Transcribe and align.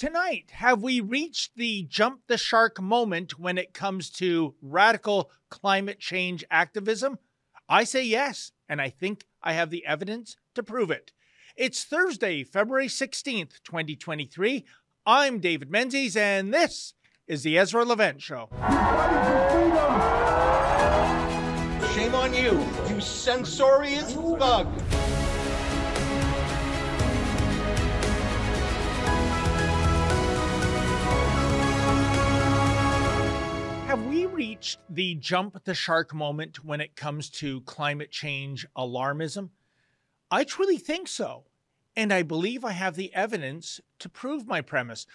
Tonight, 0.00 0.52
have 0.52 0.82
we 0.82 1.02
reached 1.02 1.56
the 1.56 1.82
jump 1.82 2.22
the 2.26 2.38
shark 2.38 2.80
moment 2.80 3.38
when 3.38 3.58
it 3.58 3.74
comes 3.74 4.08
to 4.08 4.54
radical 4.62 5.30
climate 5.50 6.00
change 6.00 6.42
activism? 6.50 7.18
I 7.68 7.84
say 7.84 8.02
yes, 8.04 8.50
and 8.66 8.80
I 8.80 8.88
think 8.88 9.26
I 9.42 9.52
have 9.52 9.68
the 9.68 9.84
evidence 9.84 10.38
to 10.54 10.62
prove 10.62 10.90
it. 10.90 11.12
It's 11.54 11.84
Thursday, 11.84 12.44
February 12.44 12.86
16th, 12.86 13.62
2023. 13.62 14.64
I'm 15.04 15.38
David 15.38 15.70
Menzies, 15.70 16.16
and 16.16 16.54
this 16.54 16.94
is 17.26 17.42
the 17.42 17.58
Ezra 17.58 17.84
Levant 17.84 18.22
Show. 18.22 18.48
Shame 21.92 22.14
on 22.14 22.32
you, 22.32 22.66
you 22.88 23.02
censorious 23.02 24.14
bug. 24.14 24.66
Reached 34.40 34.78
the 34.88 35.14
jump 35.16 35.64
the 35.64 35.74
shark 35.74 36.14
moment 36.14 36.64
when 36.64 36.80
it 36.80 36.96
comes 36.96 37.28
to 37.28 37.60
climate 37.60 38.10
change 38.10 38.66
alarmism? 38.74 39.50
I 40.30 40.44
truly 40.44 40.78
think 40.78 41.08
so. 41.08 41.44
And 41.94 42.10
I 42.10 42.22
believe 42.22 42.64
I 42.64 42.72
have 42.72 42.96
the 42.96 43.12
evidence 43.12 43.82
to 43.98 44.08
prove 44.08 44.46
my 44.46 44.62
premise. 44.62 45.06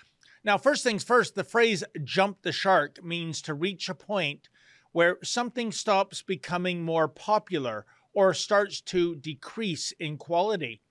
Now, 0.43 0.59
first 0.59 0.83
things 0.83 1.03
first, 1.03 1.33
the 1.33 1.43
phrase 1.43 1.83
jump 2.03 2.43
the 2.43 2.51
shark 2.51 3.03
means 3.03 3.41
to 3.41 3.55
reach 3.55 3.89
a 3.89 3.95
point 3.95 4.47
where 4.91 5.17
something 5.23 5.71
stops 5.71 6.21
becoming 6.21 6.83
more 6.83 7.07
popular 7.07 7.87
or 8.13 8.31
starts 8.31 8.79
to 8.81 9.15
decrease 9.15 9.91
in 9.99 10.17
quality. 10.17 10.81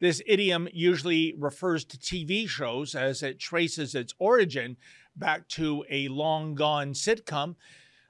This 0.00 0.20
idiom 0.26 0.68
usually 0.70 1.34
refers 1.38 1.86
to 1.86 1.96
TV 1.96 2.46
shows 2.46 2.94
as 2.94 3.22
it 3.22 3.38
traces 3.38 3.94
its 3.94 4.12
origin 4.18 4.76
back 5.16 5.48
to 5.48 5.84
a 5.90 6.08
long 6.08 6.54
gone 6.54 6.92
sitcom. 6.92 7.56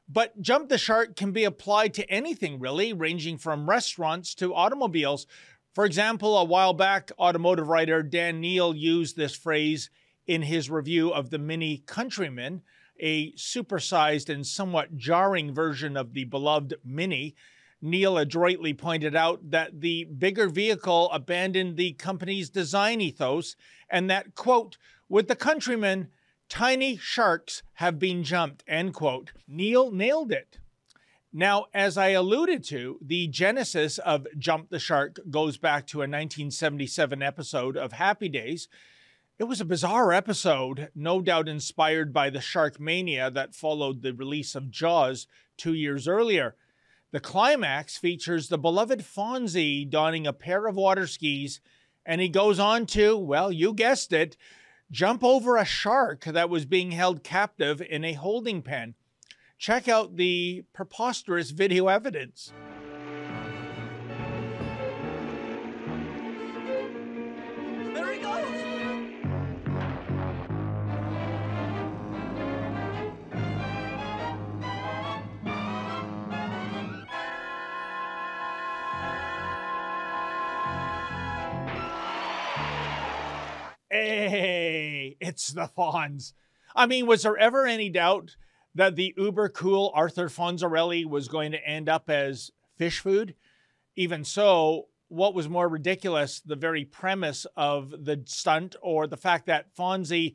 But 0.08 0.40
jump 0.40 0.68
the 0.68 0.78
shark 0.78 1.14
can 1.14 1.32
be 1.32 1.44
applied 1.44 1.94
to 1.94 2.10
anything 2.10 2.58
really, 2.58 2.92
ranging 2.92 3.38
from 3.38 3.70
restaurants 3.70 4.34
to 4.36 4.54
automobiles. 4.54 5.26
For 5.74 5.84
example, 5.84 6.36
a 6.36 6.44
while 6.44 6.72
back, 6.72 7.12
automotive 7.18 7.68
writer 7.68 8.02
Dan 8.02 8.40
Neil 8.40 8.74
used 8.74 9.16
this 9.16 9.36
phrase 9.36 9.88
in 10.26 10.42
his 10.42 10.68
review 10.68 11.10
of 11.10 11.30
the 11.30 11.38
Mini 11.38 11.78
Countryman, 11.86 12.62
a 12.98 13.32
supersized 13.32 14.28
and 14.28 14.46
somewhat 14.46 14.96
jarring 14.96 15.54
version 15.54 15.96
of 15.96 16.12
the 16.12 16.24
beloved 16.24 16.74
Mini. 16.84 17.36
Neil 17.80 18.18
adroitly 18.18 18.74
pointed 18.74 19.16
out 19.16 19.50
that 19.50 19.80
the 19.80 20.04
bigger 20.04 20.48
vehicle 20.48 21.10
abandoned 21.12 21.76
the 21.76 21.92
company's 21.92 22.50
design 22.50 23.00
ethos 23.00 23.56
and 23.88 24.10
that, 24.10 24.34
quote, 24.34 24.76
with 25.08 25.28
the 25.28 25.36
Countryman, 25.36 26.08
tiny 26.50 26.98
sharks 26.98 27.62
have 27.74 27.98
been 27.98 28.22
jumped, 28.22 28.62
end 28.68 28.92
quote. 28.92 29.32
Neil 29.48 29.90
nailed 29.90 30.32
it. 30.32 30.58
Now, 31.32 31.66
as 31.72 31.96
I 31.96 32.08
alluded 32.08 32.64
to, 32.64 32.98
the 33.00 33.28
genesis 33.28 33.98
of 33.98 34.26
Jump 34.36 34.68
the 34.68 34.80
Shark 34.80 35.20
goes 35.30 35.56
back 35.56 35.86
to 35.86 35.98
a 35.98 36.10
1977 36.10 37.22
episode 37.22 37.76
of 37.76 37.92
Happy 37.92 38.28
Days. 38.28 38.68
It 39.38 39.44
was 39.44 39.60
a 39.60 39.64
bizarre 39.64 40.12
episode, 40.12 40.90
no 40.94 41.22
doubt 41.22 41.48
inspired 41.48 42.12
by 42.12 42.30
the 42.30 42.40
shark 42.40 42.80
mania 42.80 43.30
that 43.30 43.54
followed 43.54 44.02
the 44.02 44.12
release 44.12 44.56
of 44.56 44.72
Jaws 44.72 45.28
two 45.56 45.72
years 45.72 46.08
earlier. 46.08 46.56
The 47.12 47.20
climax 47.20 47.96
features 47.96 48.48
the 48.48 48.58
beloved 48.58 49.00
Fonzie 49.00 49.88
donning 49.88 50.26
a 50.26 50.32
pair 50.32 50.66
of 50.66 50.76
water 50.76 51.06
skis, 51.06 51.60
and 52.04 52.20
he 52.20 52.28
goes 52.28 52.58
on 52.58 52.86
to, 52.86 53.16
well, 53.16 53.52
you 53.52 53.72
guessed 53.72 54.12
it, 54.12 54.36
jump 54.90 55.22
over 55.22 55.56
a 55.56 55.64
shark 55.64 56.24
that 56.24 56.50
was 56.50 56.64
being 56.64 56.90
held 56.90 57.22
captive 57.22 57.80
in 57.80 58.04
a 58.04 58.14
holding 58.14 58.62
pen. 58.62 58.94
Check 59.58 59.88
out 59.88 60.16
the 60.16 60.64
preposterous 60.72 61.50
video 61.50 61.88
evidence. 61.88 62.52
There 67.94 68.12
he 68.12 68.20
goes. 68.20 68.46
Hey, 83.92 84.59
it's 85.20 85.48
the 85.48 85.68
Fonz. 85.76 86.32
I 86.74 86.86
mean, 86.86 87.06
was 87.06 87.22
there 87.22 87.36
ever 87.36 87.66
any 87.66 87.88
doubt 87.88 88.36
that 88.74 88.96
the 88.96 89.14
uber 89.16 89.48
cool 89.48 89.92
Arthur 89.94 90.28
Fonzarelli 90.28 91.04
was 91.04 91.28
going 91.28 91.52
to 91.52 91.66
end 91.66 91.88
up 91.88 92.08
as 92.08 92.50
fish 92.76 93.00
food? 93.00 93.34
Even 93.96 94.24
so, 94.24 94.86
what 95.08 95.34
was 95.34 95.48
more 95.48 95.68
ridiculous, 95.68 96.40
the 96.40 96.56
very 96.56 96.84
premise 96.84 97.46
of 97.56 97.90
the 97.90 98.22
stunt 98.26 98.76
or 98.80 99.06
the 99.06 99.16
fact 99.16 99.46
that 99.46 99.74
Fonzie 99.74 100.34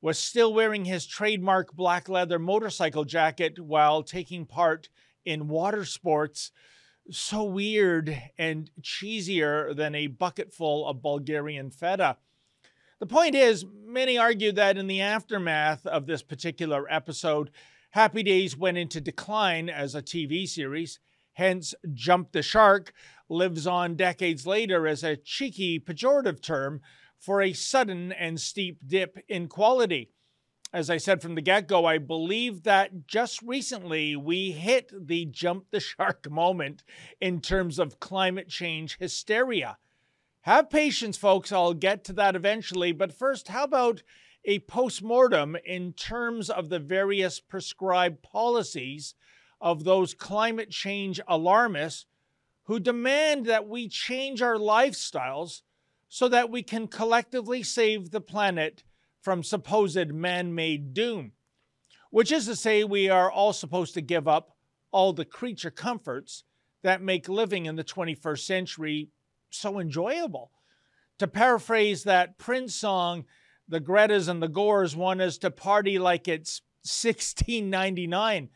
was 0.00 0.18
still 0.18 0.52
wearing 0.52 0.84
his 0.84 1.06
trademark 1.06 1.72
black 1.72 2.08
leather 2.08 2.38
motorcycle 2.38 3.04
jacket 3.04 3.58
while 3.58 4.02
taking 4.02 4.44
part 4.44 4.88
in 5.24 5.48
water 5.48 5.84
sports? 5.84 6.50
So 7.08 7.44
weird 7.44 8.20
and 8.36 8.68
cheesier 8.82 9.76
than 9.76 9.94
a 9.94 10.08
bucketful 10.08 10.88
of 10.88 11.02
Bulgarian 11.02 11.70
feta. 11.70 12.16
The 12.98 13.06
point 13.06 13.34
is, 13.34 13.66
many 13.84 14.16
argue 14.16 14.52
that 14.52 14.78
in 14.78 14.86
the 14.86 15.02
aftermath 15.02 15.84
of 15.84 16.06
this 16.06 16.22
particular 16.22 16.90
episode, 16.90 17.50
Happy 17.90 18.22
Days 18.22 18.56
went 18.56 18.78
into 18.78 19.02
decline 19.02 19.68
as 19.68 19.94
a 19.94 20.00
TV 20.00 20.48
series. 20.48 20.98
Hence, 21.34 21.74
Jump 21.92 22.32
the 22.32 22.40
Shark 22.40 22.94
lives 23.28 23.66
on 23.66 23.96
decades 23.96 24.46
later 24.46 24.86
as 24.86 25.04
a 25.04 25.16
cheeky, 25.16 25.78
pejorative 25.78 26.40
term 26.40 26.80
for 27.18 27.42
a 27.42 27.52
sudden 27.52 28.12
and 28.12 28.40
steep 28.40 28.78
dip 28.86 29.18
in 29.28 29.48
quality. 29.48 30.10
As 30.72 30.88
I 30.88 30.96
said 30.96 31.20
from 31.20 31.34
the 31.34 31.42
get 31.42 31.68
go, 31.68 31.84
I 31.84 31.98
believe 31.98 32.62
that 32.62 33.06
just 33.06 33.42
recently 33.42 34.16
we 34.16 34.52
hit 34.52 34.90
the 34.98 35.26
jump 35.26 35.66
the 35.70 35.80
shark 35.80 36.28
moment 36.30 36.82
in 37.20 37.42
terms 37.42 37.78
of 37.78 38.00
climate 38.00 38.48
change 38.48 38.96
hysteria. 38.98 39.76
Have 40.46 40.70
patience, 40.70 41.16
folks. 41.16 41.50
I'll 41.50 41.74
get 41.74 42.04
to 42.04 42.12
that 42.12 42.36
eventually. 42.36 42.92
But 42.92 43.12
first, 43.12 43.48
how 43.48 43.64
about 43.64 44.04
a 44.44 44.60
postmortem 44.60 45.56
in 45.66 45.92
terms 45.92 46.48
of 46.48 46.68
the 46.68 46.78
various 46.78 47.40
prescribed 47.40 48.22
policies 48.22 49.16
of 49.60 49.82
those 49.82 50.14
climate 50.14 50.70
change 50.70 51.20
alarmists 51.26 52.06
who 52.66 52.78
demand 52.78 53.46
that 53.46 53.66
we 53.66 53.88
change 53.88 54.40
our 54.40 54.54
lifestyles 54.54 55.62
so 56.08 56.28
that 56.28 56.48
we 56.48 56.62
can 56.62 56.86
collectively 56.86 57.64
save 57.64 58.12
the 58.12 58.20
planet 58.20 58.84
from 59.20 59.42
supposed 59.42 60.14
man 60.14 60.54
made 60.54 60.94
doom? 60.94 61.32
Which 62.10 62.30
is 62.30 62.46
to 62.46 62.54
say, 62.54 62.84
we 62.84 63.08
are 63.08 63.32
all 63.32 63.52
supposed 63.52 63.94
to 63.94 64.00
give 64.00 64.28
up 64.28 64.54
all 64.92 65.12
the 65.12 65.24
creature 65.24 65.72
comforts 65.72 66.44
that 66.84 67.02
make 67.02 67.28
living 67.28 67.66
in 67.66 67.74
the 67.74 67.82
21st 67.82 68.46
century 68.46 69.08
so 69.56 69.78
enjoyable. 69.78 70.50
To 71.18 71.26
paraphrase 71.26 72.04
that 72.04 72.38
Prince 72.38 72.74
song, 72.74 73.24
the 73.68 73.80
Gretas 73.80 74.28
and 74.28 74.42
the 74.42 74.48
Gores 74.48 74.94
want 74.94 75.20
us 75.20 75.38
to 75.38 75.50
party 75.50 75.98
like 75.98 76.28
it's 76.28 76.60
1699. 76.82 78.50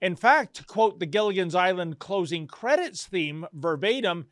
In 0.00 0.16
fact, 0.16 0.56
to 0.56 0.64
quote 0.64 1.00
the 1.00 1.06
Gilligan's 1.06 1.54
Island 1.54 1.98
closing 1.98 2.46
credits 2.46 3.04
theme 3.06 3.46
verbatim, 3.52 4.26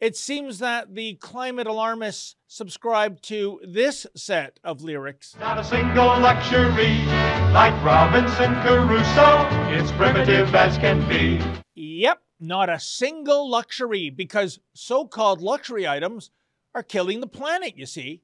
it 0.00 0.16
seems 0.16 0.58
that 0.58 0.96
the 0.96 1.14
climate 1.14 1.68
alarmists 1.68 2.34
subscribe 2.48 3.20
to 3.22 3.60
this 3.62 4.04
set 4.16 4.58
of 4.64 4.82
lyrics. 4.82 5.36
Not 5.38 5.58
a 5.58 5.64
single 5.64 6.06
luxury 6.06 7.04
like 7.52 7.72
Robinson 7.84 8.52
Crusoe. 8.62 9.46
It's 9.70 9.92
primitive 9.92 10.52
as 10.56 10.76
can 10.78 11.06
be. 11.08 11.40
Yep, 11.74 12.18
not 12.42 12.68
a 12.68 12.80
single 12.80 13.48
luxury 13.48 14.10
because 14.10 14.58
so 14.74 15.06
called 15.06 15.40
luxury 15.40 15.86
items 15.86 16.30
are 16.74 16.82
killing 16.82 17.20
the 17.20 17.26
planet, 17.26 17.76
you 17.76 17.86
see. 17.86 18.22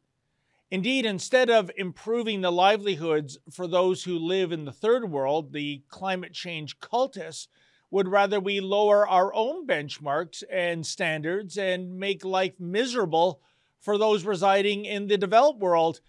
Indeed, 0.70 1.06
instead 1.06 1.48
of 1.48 1.70
improving 1.76 2.42
the 2.42 2.52
livelihoods 2.52 3.38
for 3.50 3.66
those 3.66 4.04
who 4.04 4.18
live 4.18 4.52
in 4.52 4.66
the 4.66 4.72
third 4.72 5.10
world, 5.10 5.52
the 5.52 5.82
climate 5.88 6.32
change 6.32 6.78
cultists 6.78 7.48
would 7.90 8.08
rather 8.08 8.38
we 8.38 8.60
lower 8.60 9.08
our 9.08 9.32
own 9.34 9.66
benchmarks 9.66 10.42
and 10.50 10.86
standards 10.86 11.56
and 11.56 11.98
make 11.98 12.24
life 12.24 12.52
miserable 12.58 13.40
for 13.80 13.96
those 13.96 14.24
residing 14.24 14.84
in 14.84 15.06
the 15.06 15.16
developed 15.16 15.60
world. 15.60 16.00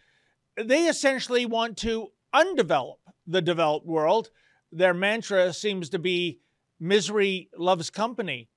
They 0.57 0.87
essentially 0.87 1.45
want 1.45 1.77
to 1.77 2.11
undevelop 2.33 2.97
the 3.25 3.41
developed 3.41 3.85
world. 3.85 4.29
Their 4.73 4.93
mantra 4.93 5.53
seems 5.53 5.89
to 5.89 5.99
be 5.99 6.39
misery 6.79 7.49
loves 7.57 7.89
company. 7.89 8.49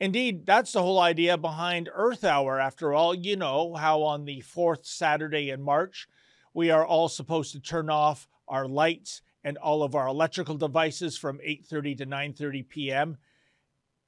Indeed, 0.00 0.46
that's 0.46 0.72
the 0.72 0.82
whole 0.82 1.00
idea 1.00 1.36
behind 1.36 1.90
Earth 1.92 2.22
Hour, 2.22 2.60
after 2.60 2.94
all. 2.94 3.14
You 3.14 3.36
know 3.36 3.74
how 3.74 4.02
on 4.02 4.24
the 4.24 4.40
fourth 4.40 4.86
Saturday 4.86 5.50
in 5.50 5.62
March, 5.62 6.06
We 6.54 6.70
are 6.70 6.86
all 6.86 7.08
supposed 7.08 7.52
to 7.52 7.60
turn 7.60 7.90
off 7.90 8.26
our 8.48 8.66
lights 8.66 9.22
and 9.44 9.56
all 9.58 9.82
of 9.82 9.94
our 9.94 10.08
electrical 10.08 10.56
devices 10.56 11.16
from 11.16 11.40
8:30 11.40 11.98
to 11.98 12.06
9:30 12.06 12.68
p.m. 12.68 13.18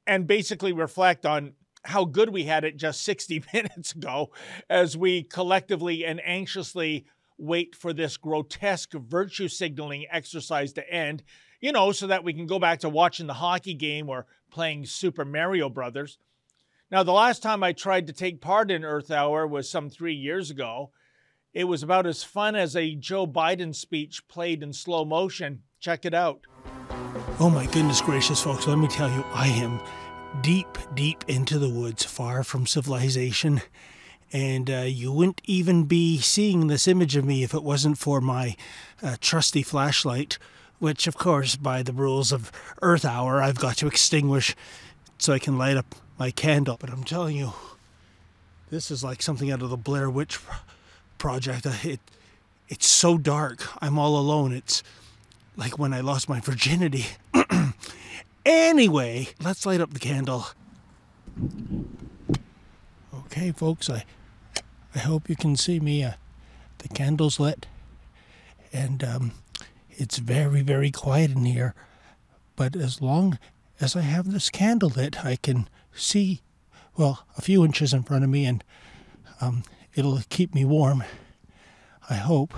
and 0.07 0.27
basically 0.27 0.73
reflect 0.73 1.27
on 1.27 1.55
how 1.85 2.05
good 2.05 2.31
we 2.31 2.45
had 2.45 2.65
it 2.65 2.77
just 2.77 3.03
60 3.05 3.45
minutes 3.53 3.93
ago 3.93 4.31
as 4.69 4.97
we 4.97 5.23
collectively 5.23 6.05
and 6.05 6.21
anxiously 6.25 7.05
wait 7.39 7.75
for 7.75 7.93
this 7.93 8.17
grotesque 8.17 8.93
virtue 8.93 9.49
signaling 9.49 10.07
exercise 10.11 10.73
to 10.75 10.93
end, 10.93 11.23
you 11.61 11.73
know, 11.73 11.93
so 11.93 12.07
that 12.07 12.25
we 12.25 12.33
can 12.33 12.47
go 12.47 12.59
back 12.59 12.81
to 12.81 12.89
watching 12.89 13.27
the 13.27 13.35
hockey 13.35 13.75
game 13.75 14.09
or 14.09 14.27
playing 14.51 14.87
Super 14.87 15.25
Mario 15.25 15.69
Brothers. 15.69 16.19
Now, 16.91 17.03
the 17.03 17.13
last 17.13 17.43
time 17.43 17.63
I 17.63 17.73
tried 17.73 18.09
to 18.09 18.13
take 18.13 18.41
part 18.41 18.71
in 18.71 18.85
Earth 18.85 19.11
Hour 19.11 19.47
was 19.47 19.71
some 19.71 19.91
three 19.91 20.15
years 20.15 20.51
ago. 20.51 20.91
It 21.53 21.65
was 21.65 21.83
about 21.83 22.07
as 22.07 22.25
fun 22.25 22.57
as 22.57 22.75
a 22.77 22.95
Joe 22.95 23.27
Biden 23.27 23.75
speech 23.75 24.27
played 24.29 24.63
in 24.63 24.73
slow 24.73 25.05
motion. 25.05 25.63
Check 25.79 26.05
it 26.05 26.15
out. 26.15 26.47
Oh 27.39 27.51
my 27.51 27.67
goodness 27.67 28.01
gracious, 28.01 28.43
folks, 28.43 28.67
let 28.67 28.79
me 28.79 28.89
tell 28.89 29.11
you, 29.11 29.25
I 29.33 29.49
am 29.49 29.81
deep, 30.43 30.79
deep 30.95 31.25
into 31.29 31.59
the 31.59 31.69
woods, 31.69 32.05
far 32.05 32.45
from 32.45 32.67
civilization. 32.67 33.63
And 34.33 34.71
uh, 34.71 34.85
you 34.87 35.13
wouldn't 35.13 35.41
even 35.45 35.85
be 35.85 36.19
seeing 36.19 36.67
this 36.67 36.87
image 36.87 37.17
of 37.17 37.25
me 37.25 37.43
if 37.43 37.53
it 37.53 37.65
wasn't 37.65 37.99
for 37.99 38.21
my 38.21 38.57
uh, 39.03 39.17
trusty 39.21 39.63
flashlight, 39.63 40.39
which, 40.81 41.07
of 41.07 41.17
course, 41.17 41.55
by 41.55 41.83
the 41.85 41.93
rules 41.93 42.33
of 42.33 42.51
Earth 42.83 43.05
Hour, 43.05 43.41
I've 43.41 43.59
got 43.59 43.77
to 43.77 43.87
extinguish 43.87 44.57
so 45.19 45.33
I 45.33 45.39
can 45.39 45.57
light 45.57 45.77
up 45.77 45.95
my 46.19 46.33
candle. 46.33 46.77
But 46.81 46.91
I'm 46.91 47.05
telling 47.05 47.37
you, 47.37 47.53
this 48.71 48.91
is 48.91 49.05
like 49.05 49.23
something 49.23 49.51
out 49.51 49.63
of 49.63 49.71
the 49.71 49.77
Blair 49.77 50.11
Witch 50.11 50.41
Project. 51.19 51.67
It, 51.85 52.01
it's 52.69 52.87
so 52.87 53.19
dark. 53.19 53.63
I'm 53.83 53.99
all 53.99 54.19
alone. 54.19 54.53
It's 54.53 54.83
like 55.57 55.79
when 55.79 55.93
I 55.93 56.01
lost 56.01 56.29
my 56.29 56.41
virginity. 56.41 57.07
anyway, 58.47 59.29
let's 59.43 59.67
light 59.67 59.81
up 59.81 59.93
the 59.93 60.01
candle. 60.01 60.47
Okay, 63.27 63.53
folks, 63.53 63.89
I 63.91 64.05
I 64.95 64.99
hope 64.99 65.29
you 65.29 65.37
can 65.37 65.57
see 65.57 65.79
me. 65.79 66.03
Uh, 66.03 66.13
the 66.79 66.89
candle's 66.89 67.39
lit, 67.39 67.67
and 68.73 69.05
um, 69.05 69.33
it's 70.01 70.17
very, 70.17 70.63
very 70.63 70.91
quiet 70.91 71.33
in 71.33 71.45
here. 71.45 71.75
But 72.57 72.75
as 72.75 73.03
long 73.03 73.39
as 73.81 73.95
I 73.95 74.01
have 74.01 74.33
this 74.33 74.49
candle 74.49 74.89
lit, 74.89 75.25
I 75.25 75.37
can 75.37 75.69
see, 75.93 76.41
well, 76.97 77.27
a 77.37 77.43
few 77.43 77.65
inches 77.65 77.93
in 77.93 78.03
front 78.03 78.25
of 78.25 78.31
me, 78.31 78.47
and 78.47 78.65
um, 79.41 79.63
it'll 79.95 80.21
keep 80.31 80.55
me 80.55 80.65
warm. 80.65 81.05
I 82.09 82.15
hope. 82.15 82.55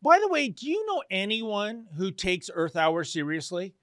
By 0.00 0.18
the 0.20 0.28
way, 0.28 0.48
do 0.48 0.68
you 0.68 0.84
know 0.86 1.02
anyone 1.10 1.86
who 1.96 2.10
takes 2.10 2.50
Earth 2.52 2.76
Hour 2.76 3.04
seriously? 3.04 3.74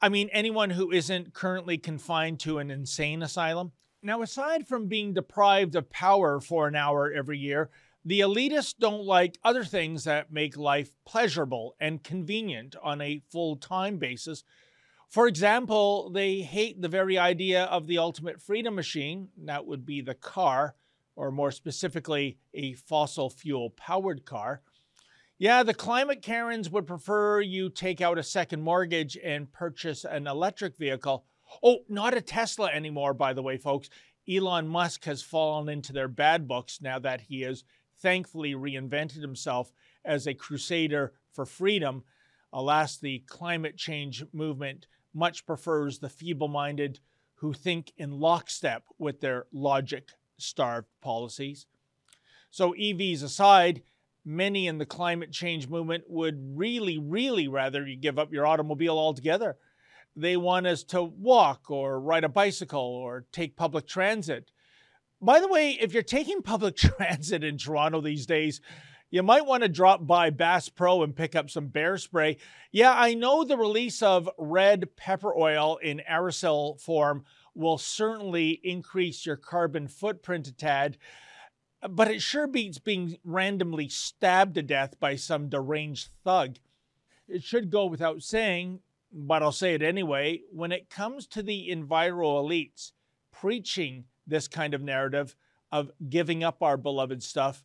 I 0.00 0.08
mean, 0.08 0.28
anyone 0.32 0.70
who 0.70 0.92
isn't 0.92 1.34
currently 1.34 1.78
confined 1.78 2.40
to 2.40 2.58
an 2.58 2.70
insane 2.70 3.22
asylum? 3.22 3.72
Now, 4.02 4.22
aside 4.22 4.66
from 4.66 4.86
being 4.86 5.12
deprived 5.14 5.74
of 5.74 5.90
power 5.90 6.40
for 6.40 6.66
an 6.68 6.74
hour 6.74 7.12
every 7.12 7.38
year, 7.38 7.70
the 8.04 8.20
elitists 8.20 8.74
don't 8.78 9.04
like 9.04 9.38
other 9.44 9.64
things 9.64 10.04
that 10.04 10.32
make 10.32 10.56
life 10.56 10.90
pleasurable 11.04 11.74
and 11.80 12.02
convenient 12.02 12.74
on 12.82 13.00
a 13.00 13.22
full 13.30 13.56
time 13.56 13.98
basis. 13.98 14.42
For 15.08 15.26
example, 15.26 16.10
they 16.10 16.40
hate 16.40 16.80
the 16.80 16.88
very 16.88 17.18
idea 17.18 17.64
of 17.64 17.86
the 17.86 17.98
ultimate 17.98 18.40
freedom 18.40 18.74
machine, 18.74 19.28
that 19.44 19.66
would 19.66 19.84
be 19.84 20.00
the 20.00 20.14
car, 20.14 20.76
or 21.16 21.30
more 21.30 21.50
specifically, 21.50 22.38
a 22.54 22.74
fossil 22.74 23.28
fuel 23.28 23.70
powered 23.70 24.24
car. 24.24 24.62
Yeah, 25.36 25.62
the 25.62 25.74
climate 25.74 26.22
Karens 26.22 26.70
would 26.70 26.86
prefer 26.86 27.40
you 27.40 27.70
take 27.70 28.00
out 28.00 28.18
a 28.18 28.22
second 28.22 28.62
mortgage 28.62 29.18
and 29.22 29.50
purchase 29.50 30.04
an 30.04 30.26
electric 30.26 30.76
vehicle. 30.76 31.24
Oh, 31.62 31.78
not 31.88 32.16
a 32.16 32.20
Tesla 32.20 32.68
anymore, 32.68 33.12
by 33.14 33.32
the 33.32 33.42
way, 33.42 33.56
folks. 33.56 33.90
Elon 34.28 34.68
Musk 34.68 35.04
has 35.06 35.22
fallen 35.22 35.68
into 35.68 35.92
their 35.92 36.08
bad 36.08 36.46
books 36.46 36.80
now 36.80 36.98
that 37.00 37.22
he 37.22 37.40
has 37.40 37.64
thankfully 38.00 38.54
reinvented 38.54 39.20
himself 39.20 39.72
as 40.04 40.26
a 40.26 40.34
crusader 40.34 41.12
for 41.32 41.46
freedom. 41.46 42.04
Alas, 42.52 42.98
the 42.98 43.20
climate 43.26 43.76
change 43.76 44.24
movement 44.32 44.86
much 45.14 45.46
prefers 45.46 45.98
the 45.98 46.08
feeble 46.08 46.48
minded 46.48 47.00
who 47.36 47.52
think 47.52 47.92
in 47.96 48.20
lockstep 48.20 48.84
with 48.98 49.20
their 49.20 49.46
logic 49.52 50.10
starved 50.38 50.88
policies. 51.00 51.66
So, 52.50 52.72
EVs 52.72 53.22
aside, 53.22 53.82
many 54.24 54.66
in 54.66 54.78
the 54.78 54.86
climate 54.86 55.32
change 55.32 55.68
movement 55.68 56.04
would 56.08 56.38
really, 56.56 56.98
really 56.98 57.48
rather 57.48 57.86
you 57.86 57.96
give 57.96 58.18
up 58.18 58.32
your 58.32 58.46
automobile 58.46 58.98
altogether. 58.98 59.56
They 60.16 60.36
want 60.36 60.66
us 60.66 60.82
to 60.84 61.02
walk 61.02 61.70
or 61.70 62.00
ride 62.00 62.24
a 62.24 62.28
bicycle 62.28 62.80
or 62.80 63.26
take 63.32 63.56
public 63.56 63.86
transit. 63.86 64.50
By 65.22 65.40
the 65.40 65.48
way, 65.48 65.72
if 65.72 65.92
you're 65.92 66.02
taking 66.02 66.40
public 66.40 66.76
transit 66.78 67.44
in 67.44 67.58
Toronto 67.58 68.00
these 68.00 68.24
days, 68.24 68.60
you 69.10 69.22
might 69.22 69.44
want 69.44 69.62
to 69.62 69.68
drop 69.68 70.06
by 70.06 70.30
Bass 70.30 70.68
Pro 70.68 71.02
and 71.02 71.14
pick 71.14 71.34
up 71.34 71.50
some 71.50 71.66
bear 71.66 71.98
spray. 71.98 72.38
Yeah, 72.72 72.94
I 72.96 73.14
know 73.14 73.44
the 73.44 73.56
release 73.56 74.02
of 74.02 74.30
red 74.38 74.96
pepper 74.96 75.34
oil 75.36 75.78
in 75.82 76.00
aerosol 76.08 76.80
form 76.80 77.24
will 77.54 77.76
certainly 77.76 78.60
increase 78.62 79.26
your 79.26 79.36
carbon 79.36 79.88
footprint 79.88 80.46
a 80.46 80.52
tad, 80.52 80.96
but 81.88 82.08
it 82.08 82.22
sure 82.22 82.46
beats 82.46 82.78
being 82.78 83.16
randomly 83.24 83.88
stabbed 83.88 84.54
to 84.54 84.62
death 84.62 84.98
by 85.00 85.16
some 85.16 85.48
deranged 85.48 86.10
thug. 86.24 86.56
It 87.28 87.42
should 87.42 87.70
go 87.70 87.86
without 87.86 88.22
saying, 88.22 88.80
but 89.12 89.42
I'll 89.42 89.52
say 89.52 89.74
it 89.74 89.82
anyway 89.82 90.42
when 90.52 90.72
it 90.72 90.88
comes 90.88 91.26
to 91.28 91.42
the 91.42 91.68
enviro 91.70 92.42
elites 92.42 92.92
preaching 93.32 94.04
this 94.30 94.48
kind 94.48 94.72
of 94.72 94.82
narrative 94.82 95.36
of 95.70 95.90
giving 96.08 96.42
up 96.42 96.62
our 96.62 96.76
beloved 96.76 97.22
stuff, 97.22 97.62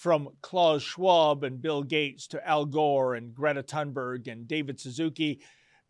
from 0.00 0.30
Klaus 0.40 0.82
Schwab 0.82 1.44
and 1.44 1.60
Bill 1.60 1.82
Gates 1.82 2.26
to 2.28 2.48
Al 2.48 2.64
Gore 2.64 3.14
and 3.14 3.34
Greta 3.34 3.62
Thunberg 3.62 4.28
and 4.28 4.48
David 4.48 4.80
Suzuki, 4.80 5.42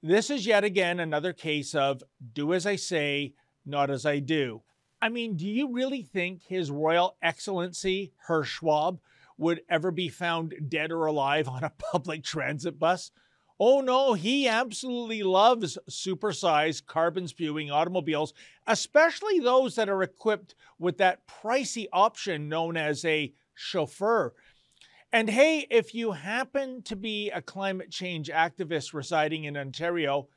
this 0.02 0.30
is 0.30 0.46
yet 0.46 0.64
again 0.64 0.98
another 0.98 1.32
case 1.32 1.76
of 1.76 2.02
do 2.32 2.52
as 2.52 2.66
I 2.66 2.74
say, 2.74 3.34
not 3.64 3.88
as 3.88 4.04
I 4.04 4.18
do. 4.18 4.62
I 5.00 5.10
mean, 5.10 5.36
do 5.36 5.46
you 5.46 5.72
really 5.72 6.02
think 6.02 6.42
His 6.42 6.72
Royal 6.72 7.16
Excellency, 7.22 8.12
Herr 8.26 8.42
Schwab, 8.42 9.00
would 9.38 9.62
ever 9.68 9.92
be 9.92 10.08
found 10.08 10.54
dead 10.68 10.90
or 10.90 11.06
alive 11.06 11.48
on 11.48 11.62
a 11.62 11.70
public 11.92 12.24
transit 12.24 12.78
bus? 12.80 13.12
Oh 13.62 13.82
no, 13.82 14.14
he 14.14 14.48
absolutely 14.48 15.22
loves 15.22 15.76
supersized 15.86 16.86
carbon 16.86 17.28
spewing 17.28 17.70
automobiles, 17.70 18.32
especially 18.66 19.38
those 19.38 19.74
that 19.74 19.90
are 19.90 20.02
equipped 20.02 20.54
with 20.78 20.96
that 20.96 21.26
pricey 21.26 21.86
option 21.92 22.48
known 22.48 22.78
as 22.78 23.04
a 23.04 23.34
chauffeur. 23.52 24.32
And 25.12 25.28
hey, 25.28 25.66
if 25.70 25.94
you 25.94 26.12
happen 26.12 26.80
to 26.84 26.96
be 26.96 27.28
a 27.28 27.42
climate 27.42 27.90
change 27.90 28.30
activist 28.30 28.94
residing 28.94 29.44
in 29.44 29.58
Ontario, 29.58 30.28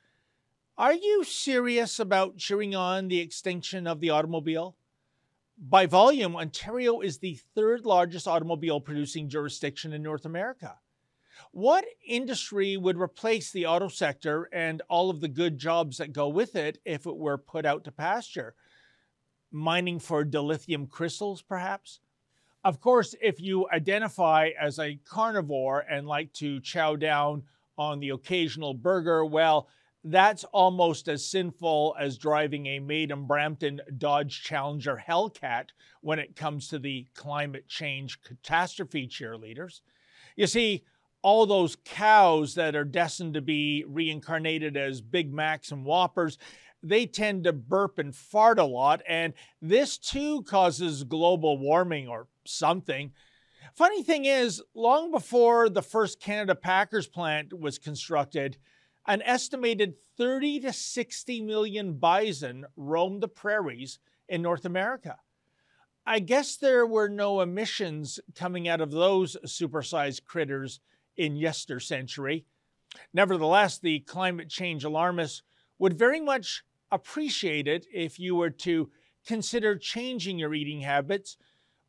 are 0.77 0.93
you 0.93 1.23
serious 1.23 1.99
about 1.99 2.35
cheering 2.35 2.75
on 2.75 3.07
the 3.07 3.21
extinction 3.21 3.87
of 3.87 4.01
the 4.01 4.09
automobile? 4.09 4.75
By 5.57 5.85
volume, 5.85 6.35
Ontario 6.35 6.99
is 6.99 7.19
the 7.19 7.39
third 7.55 7.85
largest 7.85 8.27
automobile 8.27 8.81
producing 8.81 9.29
jurisdiction 9.29 9.93
in 9.93 10.03
North 10.03 10.25
America. 10.25 10.79
What 11.51 11.85
industry 12.05 12.77
would 12.77 12.99
replace 12.99 13.51
the 13.51 13.65
auto 13.65 13.87
sector 13.87 14.49
and 14.51 14.81
all 14.89 15.09
of 15.09 15.21
the 15.21 15.27
good 15.27 15.57
jobs 15.57 15.97
that 15.97 16.13
go 16.13 16.27
with 16.27 16.55
it 16.55 16.79
if 16.85 17.05
it 17.05 17.15
were 17.15 17.37
put 17.37 17.65
out 17.65 17.83
to 17.85 17.91
pasture? 17.91 18.55
Mining 19.51 19.99
for 19.99 20.25
dilithium 20.25 20.89
crystals, 20.89 21.41
perhaps? 21.41 21.99
Of 22.63 22.79
course, 22.79 23.13
if 23.21 23.41
you 23.41 23.67
identify 23.71 24.51
as 24.59 24.79
a 24.79 24.99
carnivore 25.05 25.81
and 25.81 26.07
like 26.07 26.31
to 26.33 26.61
chow 26.61 26.95
down 26.95 27.43
on 27.77 27.99
the 27.99 28.09
occasional 28.09 28.73
burger, 28.73 29.25
well, 29.25 29.67
that's 30.03 30.43
almost 30.45 31.07
as 31.07 31.25
sinful 31.25 31.95
as 31.99 32.17
driving 32.17 32.65
a 32.67 32.79
Maiden 32.79 33.25
Brampton 33.25 33.81
Dodge 33.97 34.43
Challenger 34.43 35.01
Hellcat 35.07 35.69
when 36.01 36.19
it 36.19 36.35
comes 36.35 36.67
to 36.69 36.79
the 36.79 37.07
climate 37.13 37.67
change 37.67 38.21
catastrophe 38.21 39.07
cheerleaders. 39.07 39.81
You 40.35 40.47
see, 40.47 40.83
all 41.23 41.45
those 41.45 41.77
cows 41.85 42.53
that 42.55 42.75
are 42.75 42.83
destined 42.83 43.33
to 43.33 43.41
be 43.41 43.83
reincarnated 43.87 44.77
as 44.77 45.01
Big 45.01 45.33
Macs 45.33 45.71
and 45.71 45.85
Whoppers, 45.85 46.37
they 46.83 47.05
tend 47.05 47.45
to 47.45 47.53
burp 47.53 47.97
and 47.97 48.13
fart 48.13 48.59
a 48.59 48.65
lot, 48.65 49.01
and 49.07 49.33
this 49.61 49.97
too 49.97 50.43
causes 50.43 51.05
global 51.05 51.57
warming 51.57 52.09
or 52.09 52.27
something. 52.45 53.13
Funny 53.73 54.03
thing 54.03 54.25
is, 54.25 54.61
long 54.75 55.11
before 55.11 55.69
the 55.69 55.81
first 55.81 56.19
Canada 56.19 56.53
Packers 56.53 57.07
plant 57.07 57.57
was 57.57 57.79
constructed, 57.79 58.57
an 59.07 59.21
estimated 59.21 59.95
30 60.17 60.59
to 60.61 60.73
60 60.73 61.41
million 61.41 61.93
bison 61.93 62.65
roamed 62.75 63.23
the 63.23 63.27
prairies 63.27 63.99
in 64.27 64.41
North 64.41 64.65
America. 64.65 65.17
I 66.05 66.19
guess 66.19 66.57
there 66.57 66.85
were 66.85 67.07
no 67.07 67.39
emissions 67.39 68.19
coming 68.35 68.67
out 68.67 68.81
of 68.81 68.91
those 68.91 69.37
supersized 69.45 70.25
critters 70.25 70.81
in 71.17 71.35
yester 71.35 71.79
century. 71.79 72.45
Nevertheless, 73.13 73.79
the 73.79 73.99
climate 74.01 74.49
change 74.49 74.83
alarmists 74.83 75.41
would 75.79 75.97
very 75.97 76.21
much 76.21 76.63
appreciate 76.91 77.67
it 77.67 77.87
if 77.91 78.19
you 78.19 78.35
were 78.35 78.51
to 78.51 78.89
consider 79.25 79.77
changing 79.77 80.37
your 80.37 80.53
eating 80.53 80.81
habits, 80.81 81.37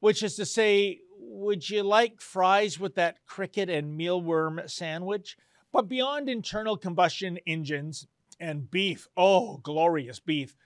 which 0.00 0.23
is 0.23 0.37
to 0.37 0.47
say, 0.47 1.00
would 1.19 1.69
you 1.69 1.83
like 1.83 2.21
fries 2.21 2.78
with 2.78 2.95
that 2.95 3.25
cricket 3.26 3.69
and 3.69 3.99
mealworm 3.99 4.69
sandwich? 4.69 5.37
But 5.73 5.88
beyond 5.88 6.28
internal 6.28 6.76
combustion 6.76 7.38
engines 7.47 8.07
and 8.38 8.71
beef, 8.71 9.09
oh, 9.16 9.59
glorious 9.59 10.21
beef. 10.21 10.57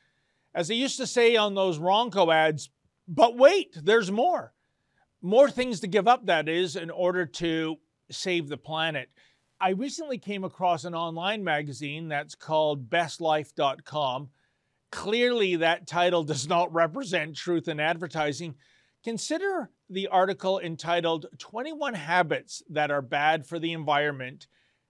As 0.54 0.68
they 0.68 0.74
used 0.74 0.98
to 0.98 1.06
say 1.06 1.36
on 1.36 1.54
those 1.54 1.78
Ronco 1.78 2.32
ads, 2.32 2.70
but 3.06 3.36
wait, 3.36 3.76
there's 3.82 4.10
more. 4.10 4.52
More 5.22 5.50
things 5.50 5.80
to 5.80 5.86
give 5.86 6.06
up, 6.06 6.26
that 6.26 6.48
is, 6.48 6.76
in 6.76 6.90
order 6.90 7.26
to 7.26 7.78
save 8.10 8.48
the 8.48 8.56
planet. 8.56 9.10
I 9.60 9.70
recently 9.70 10.18
came 10.18 10.44
across 10.44 10.84
an 10.84 10.94
online 10.94 11.42
magazine 11.42 12.08
that's 12.08 12.34
called 12.34 12.88
bestlife.com. 12.88 14.28
Clearly, 14.90 15.56
that 15.56 15.86
title 15.86 16.22
does 16.22 16.48
not 16.48 16.72
represent 16.72 17.36
truth 17.36 17.68
in 17.68 17.80
advertising. 17.80 18.54
Consider 19.04 19.70
the 19.90 20.06
article 20.08 20.60
entitled 20.60 21.26
21 21.38 21.94
Habits 21.94 22.62
That 22.70 22.90
Are 22.90 23.02
Bad 23.02 23.46
for 23.46 23.58
the 23.58 23.72
Environment 23.72 24.46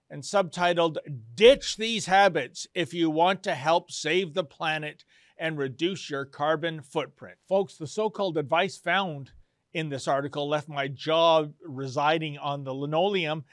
and 0.09 0.23
subtitled 0.23 0.97
Ditch 1.35 1.77
These 1.77 2.05
Habits 2.05 2.67
If 2.73 2.93
You 2.93 3.09
Want 3.09 3.43
to 3.43 3.55
Help 3.55 3.91
Save 3.91 4.33
the 4.33 4.43
Planet 4.43 5.03
and 5.37 5.57
Reduce 5.57 6.09
Your 6.09 6.25
Carbon 6.25 6.81
Footprint. 6.81 7.37
Folks, 7.47 7.77
the 7.77 7.87
so 7.87 8.09
called 8.09 8.37
advice 8.37 8.77
found 8.77 9.31
in 9.73 9.89
this 9.89 10.07
article 10.07 10.47
left 10.47 10.67
my 10.67 10.87
jaw 10.87 11.45
residing 11.63 12.37
on 12.37 12.63
the 12.63 12.73
linoleum. 12.73 13.43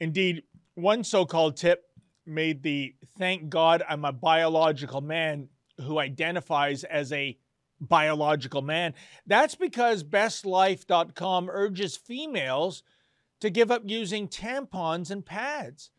Indeed, 0.00 0.42
one 0.74 1.04
so 1.04 1.24
called 1.24 1.56
tip 1.56 1.84
made 2.26 2.62
the 2.62 2.94
thank 3.18 3.48
God 3.48 3.82
I'm 3.88 4.04
a 4.04 4.12
biological 4.12 5.00
man 5.00 5.48
who 5.80 5.98
identifies 5.98 6.84
as 6.84 7.12
a 7.12 7.38
biological 7.80 8.62
man. 8.62 8.94
That's 9.26 9.54
because 9.54 10.04
bestlife.com 10.04 11.50
urges 11.50 11.96
females 11.96 12.82
to 13.40 13.50
give 13.50 13.70
up 13.70 13.82
using 13.84 14.28
tampons 14.28 15.10
and 15.10 15.24
pads. 15.24 15.90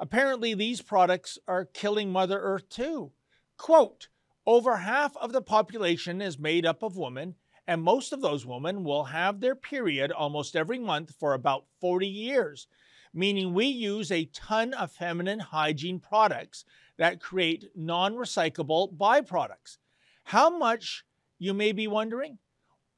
Apparently, 0.00 0.54
these 0.54 0.82
products 0.82 1.38
are 1.46 1.64
killing 1.64 2.10
Mother 2.10 2.40
Earth 2.40 2.68
too. 2.68 3.12
Quote 3.56 4.08
Over 4.46 4.78
half 4.78 5.16
of 5.18 5.32
the 5.32 5.42
population 5.42 6.20
is 6.20 6.38
made 6.38 6.66
up 6.66 6.82
of 6.82 6.96
women, 6.96 7.34
and 7.66 7.82
most 7.82 8.12
of 8.12 8.20
those 8.20 8.44
women 8.44 8.84
will 8.84 9.04
have 9.04 9.40
their 9.40 9.54
period 9.54 10.12
almost 10.12 10.54
every 10.54 10.78
month 10.78 11.14
for 11.18 11.34
about 11.34 11.64
40 11.80 12.06
years, 12.06 12.66
meaning 13.12 13.54
we 13.54 13.66
use 13.66 14.12
a 14.12 14.26
ton 14.26 14.74
of 14.74 14.92
feminine 14.92 15.38
hygiene 15.38 15.98
products 15.98 16.64
that 16.98 17.20
create 17.20 17.70
non 17.74 18.14
recyclable 18.14 18.94
byproducts. 18.96 19.78
How 20.24 20.56
much, 20.56 21.04
you 21.38 21.54
may 21.54 21.72
be 21.72 21.86
wondering? 21.86 22.38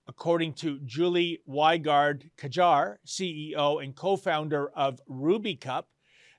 According 0.08 0.54
to 0.54 0.78
Julie 0.84 1.40
Weigaard 1.48 2.30
Kjær, 2.38 2.96
CEO 3.06 3.82
and 3.82 3.94
co 3.94 4.16
founder 4.16 4.68
of 4.68 5.00
Ruby 5.08 5.56
Cup, 5.56 5.88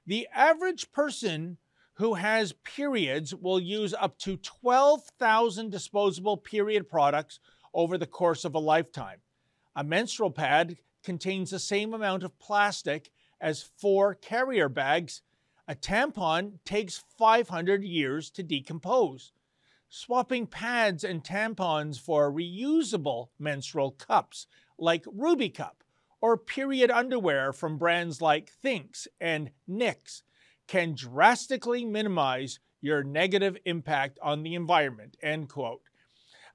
the 0.05 0.27
average 0.33 0.91
person 0.91 1.57
who 1.95 2.13
has 2.13 2.53
periods 2.63 3.33
will 3.33 3.59
use 3.59 3.93
up 3.93 4.17
to 4.19 4.37
12,000 4.37 5.69
disposable 5.71 6.37
period 6.37 6.87
products 6.87 7.39
over 7.77 7.97
the 7.97 8.05
course 8.05 8.43
of 8.43 8.55
a 8.55 8.59
lifetime. 8.59 9.19
A 9.73 9.85
menstrual 9.85 10.31
pad 10.31 10.75
contains 11.03 11.51
the 11.51 11.59
same 11.59 11.93
amount 11.93 12.23
of 12.23 12.37
plastic 12.39 13.09
as 13.39 13.69
four 13.77 14.15
carrier 14.15 14.67
bags 14.67 15.21
a 15.69 15.75
tampon 15.75 16.59
takes 16.63 17.03
500 17.17 17.83
years 17.83 18.29
to 18.31 18.43
decompose. 18.43 19.33
Swapping 19.89 20.47
pads 20.47 21.03
and 21.03 21.23
tampons 21.23 21.99
for 21.99 22.31
reusable 22.31 23.27
menstrual 23.37 23.91
cups 23.91 24.47
like 24.77 25.03
Ruby 25.11 25.49
Cup 25.49 25.83
or 26.21 26.37
period 26.37 26.89
underwear 26.89 27.51
from 27.51 27.77
brands 27.77 28.21
like 28.21 28.51
Thinx 28.63 29.07
and 29.19 29.51
Knix 29.69 30.21
can 30.67 30.95
drastically 30.95 31.83
minimize 31.83 32.59
your 32.79 33.03
negative 33.03 33.57
impact 33.65 34.19
on 34.21 34.43
the 34.43 34.55
environment. 34.55 35.17
End 35.21 35.49
quote. 35.49 35.81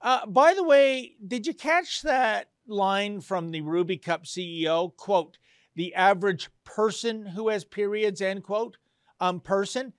Uh, 0.03 0.27
by 0.27 0.53
the 0.53 0.65
way, 0.65 1.15
did 1.27 1.47
you 1.47 1.55
catch 1.55 2.03
that 2.03 2.49
line 2.67 3.21
from 3.21 3.51
the 3.51 3.61
Ruby 3.61 3.97
Cup 3.97 4.25
CEO? 4.25 4.95
Quote, 4.97 5.39
the 5.77 5.95
average 5.95 6.51
person 6.65 7.25
who 7.25 7.49
has 7.49 7.65
periods, 7.65 8.21
end 8.21 8.43
quote 8.43 8.77
um, 9.21 9.39
person. 9.41 9.93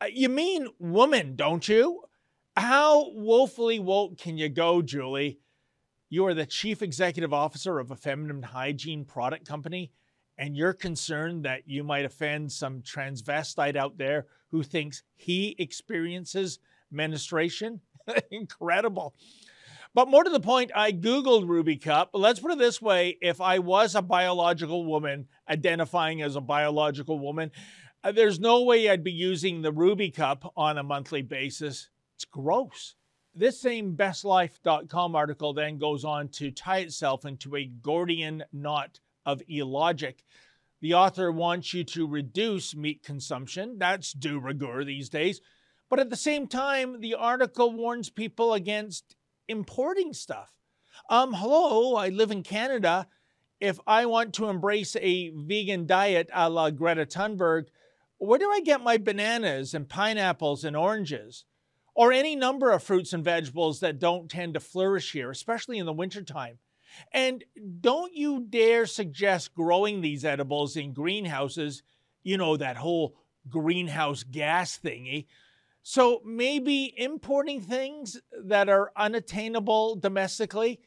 Uh, 0.00 0.06
you 0.06 0.28
mean 0.28 0.68
woman, 0.78 1.34
don't 1.34 1.68
you? 1.68 2.02
How 2.56 3.10
woefully 3.10 3.80
woke 3.80 4.16
can 4.16 4.38
you 4.38 4.48
go, 4.48 4.80
Julie? 4.80 5.40
You 6.08 6.24
are 6.26 6.34
the 6.34 6.46
chief 6.46 6.80
executive 6.80 7.32
officer 7.32 7.78
of 7.78 7.90
a 7.90 7.96
feminine 7.96 8.42
hygiene 8.42 9.04
product 9.04 9.46
company, 9.46 9.92
and 10.38 10.56
you're 10.56 10.72
concerned 10.72 11.44
that 11.44 11.62
you 11.66 11.82
might 11.82 12.04
offend 12.04 12.50
some 12.50 12.80
transvestite 12.80 13.76
out 13.76 13.98
there 13.98 14.26
who 14.50 14.62
thinks 14.62 15.02
he 15.16 15.56
experiences 15.58 16.60
menstruation? 16.90 17.80
Incredible. 18.30 19.14
But 19.94 20.08
more 20.08 20.22
to 20.22 20.30
the 20.30 20.40
point, 20.40 20.70
I 20.74 20.92
Googled 20.92 21.48
Ruby 21.48 21.76
Cup. 21.76 22.10
Let's 22.12 22.40
put 22.40 22.52
it 22.52 22.58
this 22.58 22.80
way 22.80 23.16
if 23.20 23.40
I 23.40 23.58
was 23.58 23.94
a 23.94 24.02
biological 24.02 24.84
woman 24.84 25.28
identifying 25.48 26.22
as 26.22 26.36
a 26.36 26.40
biological 26.40 27.18
woman, 27.18 27.50
uh, 28.04 28.12
there's 28.12 28.38
no 28.38 28.62
way 28.62 28.88
I'd 28.88 29.02
be 29.02 29.12
using 29.12 29.62
the 29.62 29.72
Ruby 29.72 30.10
Cup 30.10 30.52
on 30.56 30.78
a 30.78 30.82
monthly 30.82 31.22
basis. 31.22 31.88
It's 32.16 32.24
gross. 32.24 32.94
This 33.34 33.60
same 33.60 33.96
bestlife.com 33.96 35.14
article 35.14 35.54
then 35.54 35.78
goes 35.78 36.04
on 36.04 36.28
to 36.30 36.50
tie 36.50 36.78
itself 36.78 37.24
into 37.24 37.56
a 37.56 37.66
Gordian 37.66 38.44
knot 38.52 39.00
of 39.24 39.42
illogic. 39.48 40.24
The 40.80 40.94
author 40.94 41.32
wants 41.32 41.74
you 41.74 41.84
to 41.84 42.06
reduce 42.06 42.76
meat 42.76 43.02
consumption. 43.02 43.78
That's 43.78 44.12
de 44.12 44.38
rigueur 44.38 44.84
these 44.84 45.08
days. 45.08 45.40
But 45.88 46.00
at 46.00 46.10
the 46.10 46.16
same 46.16 46.46
time, 46.46 47.00
the 47.00 47.14
article 47.14 47.72
warns 47.72 48.10
people 48.10 48.52
against 48.54 49.16
importing 49.48 50.12
stuff. 50.12 50.52
Um, 51.08 51.32
hello, 51.32 51.96
I 51.96 52.08
live 52.08 52.30
in 52.30 52.42
Canada. 52.42 53.06
If 53.60 53.80
I 53.86 54.06
want 54.06 54.34
to 54.34 54.48
embrace 54.48 54.96
a 54.96 55.30
vegan 55.30 55.86
diet 55.86 56.30
a 56.32 56.50
la 56.50 56.70
Greta 56.70 57.06
Thunberg, 57.06 57.66
where 58.18 58.38
do 58.38 58.50
I 58.50 58.60
get 58.60 58.82
my 58.82 58.98
bananas 58.98 59.74
and 59.74 59.88
pineapples 59.88 60.64
and 60.64 60.76
oranges? 60.76 61.44
Or 61.94 62.12
any 62.12 62.36
number 62.36 62.70
of 62.70 62.82
fruits 62.82 63.12
and 63.12 63.24
vegetables 63.24 63.80
that 63.80 63.98
don't 63.98 64.30
tend 64.30 64.54
to 64.54 64.60
flourish 64.60 65.12
here, 65.12 65.30
especially 65.30 65.78
in 65.78 65.86
the 65.86 65.92
wintertime. 65.92 66.58
And 67.12 67.44
don't 67.80 68.14
you 68.14 68.46
dare 68.48 68.86
suggest 68.86 69.54
growing 69.54 70.00
these 70.00 70.24
edibles 70.24 70.76
in 70.76 70.92
greenhouses, 70.92 71.82
you 72.22 72.36
know, 72.36 72.56
that 72.56 72.76
whole 72.76 73.16
greenhouse 73.48 74.22
gas 74.22 74.78
thingy. 74.78 75.26
So 75.90 76.20
maybe 76.22 76.92
importing 76.98 77.62
things 77.62 78.20
that 78.44 78.68
are 78.68 78.92
unattainable 78.94 79.96
domestically, 79.96 80.80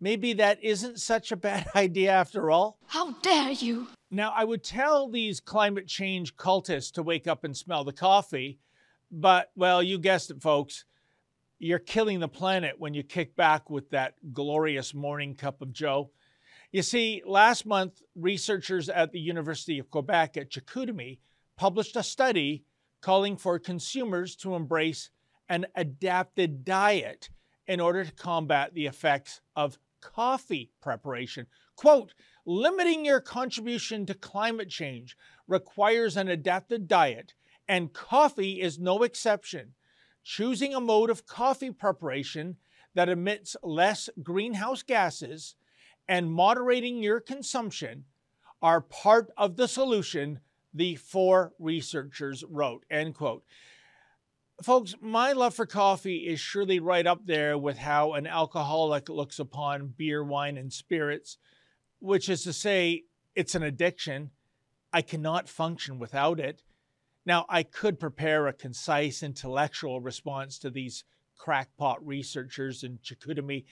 maybe 0.00 0.32
that 0.32 0.58
isn't 0.64 0.98
such 0.98 1.30
a 1.30 1.36
bad 1.36 1.68
idea 1.76 2.10
after 2.10 2.50
all. 2.50 2.76
How 2.88 3.12
dare 3.22 3.52
you! 3.52 3.86
Now, 4.10 4.32
I 4.34 4.42
would 4.42 4.64
tell 4.64 5.08
these 5.08 5.38
climate 5.38 5.86
change 5.86 6.34
cultists 6.34 6.90
to 6.94 7.04
wake 7.04 7.28
up 7.28 7.44
and 7.44 7.56
smell 7.56 7.84
the 7.84 7.92
coffee, 7.92 8.58
but, 9.12 9.52
well, 9.54 9.80
you 9.80 9.96
guessed 9.96 10.32
it, 10.32 10.42
folks. 10.42 10.86
You're 11.60 11.78
killing 11.78 12.18
the 12.18 12.26
planet 12.26 12.80
when 12.80 12.94
you 12.94 13.04
kick 13.04 13.36
back 13.36 13.70
with 13.70 13.90
that 13.90 14.14
glorious 14.32 14.92
morning 14.92 15.36
cup 15.36 15.62
of 15.62 15.72
joe. 15.72 16.10
You 16.72 16.82
see, 16.82 17.22
last 17.24 17.64
month, 17.64 18.02
researchers 18.16 18.88
at 18.88 19.12
the 19.12 19.20
University 19.20 19.78
of 19.78 19.88
Quebec 19.88 20.36
at 20.36 20.50
Chicoutimi 20.50 21.20
published 21.56 21.94
a 21.94 22.02
study 22.02 22.64
calling 23.02 23.36
for 23.36 23.58
consumers 23.58 24.34
to 24.36 24.54
embrace 24.54 25.10
an 25.48 25.66
adapted 25.76 26.64
diet 26.64 27.28
in 27.66 27.80
order 27.80 28.04
to 28.04 28.12
combat 28.12 28.72
the 28.72 28.86
effects 28.86 29.42
of 29.54 29.78
coffee 30.00 30.70
preparation. 30.80 31.46
Quote, 31.76 32.14
limiting 32.46 33.04
your 33.04 33.20
contribution 33.20 34.06
to 34.06 34.14
climate 34.14 34.70
change 34.70 35.16
requires 35.46 36.16
an 36.16 36.28
adapted 36.28 36.88
diet, 36.88 37.34
and 37.68 37.92
coffee 37.92 38.60
is 38.60 38.78
no 38.78 39.02
exception. 39.02 39.74
Choosing 40.24 40.74
a 40.74 40.80
mode 40.80 41.10
of 41.10 41.26
coffee 41.26 41.70
preparation 41.70 42.56
that 42.94 43.08
emits 43.08 43.56
less 43.62 44.08
greenhouse 44.22 44.82
gases 44.82 45.56
and 46.08 46.32
moderating 46.32 47.02
your 47.02 47.20
consumption 47.20 48.04
are 48.60 48.80
part 48.80 49.30
of 49.36 49.56
the 49.56 49.66
solution, 49.66 50.40
the 50.74 50.96
four 50.96 51.52
researchers 51.58 52.44
wrote. 52.48 52.84
End 52.90 53.14
quote. 53.14 53.44
Folks, 54.62 54.94
my 55.00 55.32
love 55.32 55.54
for 55.54 55.66
coffee 55.66 56.28
is 56.28 56.38
surely 56.38 56.78
right 56.78 57.06
up 57.06 57.26
there 57.26 57.58
with 57.58 57.78
how 57.78 58.12
an 58.12 58.26
alcoholic 58.26 59.08
looks 59.08 59.38
upon 59.38 59.94
beer, 59.96 60.22
wine, 60.22 60.56
and 60.56 60.72
spirits, 60.72 61.38
which 61.98 62.28
is 62.28 62.44
to 62.44 62.52
say, 62.52 63.02
it's 63.34 63.54
an 63.54 63.62
addiction. 63.62 64.30
I 64.92 65.02
cannot 65.02 65.48
function 65.48 65.98
without 65.98 66.38
it. 66.38 66.62
Now, 67.24 67.46
I 67.48 67.62
could 67.62 67.98
prepare 67.98 68.46
a 68.46 68.52
concise 68.52 69.22
intellectual 69.22 70.00
response 70.00 70.58
to 70.60 70.70
these 70.70 71.04
crackpot 71.36 72.06
researchers 72.06 72.84
in 72.84 72.98
Chicoutimi, 72.98 73.64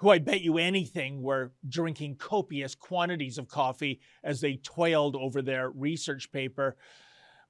who 0.00 0.08
I 0.08 0.18
bet 0.18 0.40
you 0.40 0.56
anything 0.56 1.20
were 1.20 1.52
drinking 1.68 2.16
copious 2.16 2.74
quantities 2.74 3.36
of 3.36 3.48
coffee 3.48 4.00
as 4.24 4.40
they 4.40 4.56
toiled 4.56 5.14
over 5.14 5.42
their 5.42 5.68
research 5.68 6.32
paper. 6.32 6.74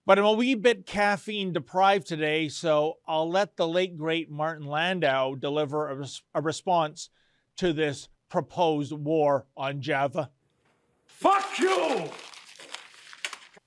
But 0.04 0.18
I'm 0.18 0.24
a 0.24 0.32
wee 0.32 0.56
bit 0.56 0.84
caffeine 0.84 1.52
deprived 1.52 2.08
today, 2.08 2.48
so 2.48 2.98
I'll 3.06 3.30
let 3.30 3.56
the 3.56 3.68
late 3.68 3.96
great 3.96 4.32
Martin 4.32 4.66
Landau 4.66 5.36
deliver 5.36 5.90
a, 5.90 5.94
res- 5.94 6.22
a 6.34 6.42
response 6.42 7.10
to 7.58 7.72
this 7.72 8.08
proposed 8.28 8.92
war 8.92 9.46
on 9.56 9.80
Java. 9.80 10.30
Fuck 11.06 11.56
you! 11.56 12.10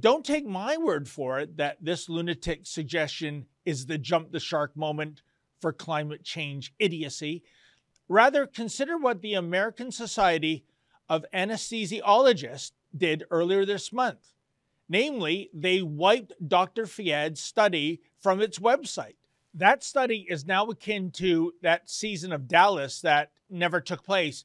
Don't 0.00 0.24
take 0.24 0.46
my 0.46 0.76
word 0.76 1.08
for 1.08 1.38
it 1.38 1.56
that 1.56 1.78
this 1.80 2.08
lunatic 2.08 2.66
suggestion 2.66 3.46
is 3.64 3.86
the 3.86 3.98
jump 3.98 4.32
the 4.32 4.40
shark 4.40 4.76
moment 4.76 5.22
for 5.60 5.72
climate 5.72 6.24
change 6.24 6.74
idiocy. 6.78 7.42
Rather, 8.08 8.46
consider 8.46 8.98
what 8.98 9.22
the 9.22 9.34
American 9.34 9.90
Society 9.90 10.64
of 11.08 11.24
Anesthesiologists 11.32 12.72
did 12.96 13.24
earlier 13.30 13.64
this 13.64 13.92
month. 13.92 14.34
Namely, 14.88 15.50
they 15.52 15.82
wiped 15.82 16.32
Dr. 16.46 16.86
Fayed's 16.86 17.40
study 17.40 18.00
from 18.18 18.40
its 18.40 18.58
website. 18.58 19.16
That 19.58 19.82
study 19.82 20.24
is 20.28 20.46
now 20.46 20.66
akin 20.66 21.10
to 21.12 21.52
that 21.62 21.90
season 21.90 22.32
of 22.32 22.46
Dallas 22.46 23.00
that 23.00 23.32
never 23.50 23.80
took 23.80 24.04
place. 24.04 24.44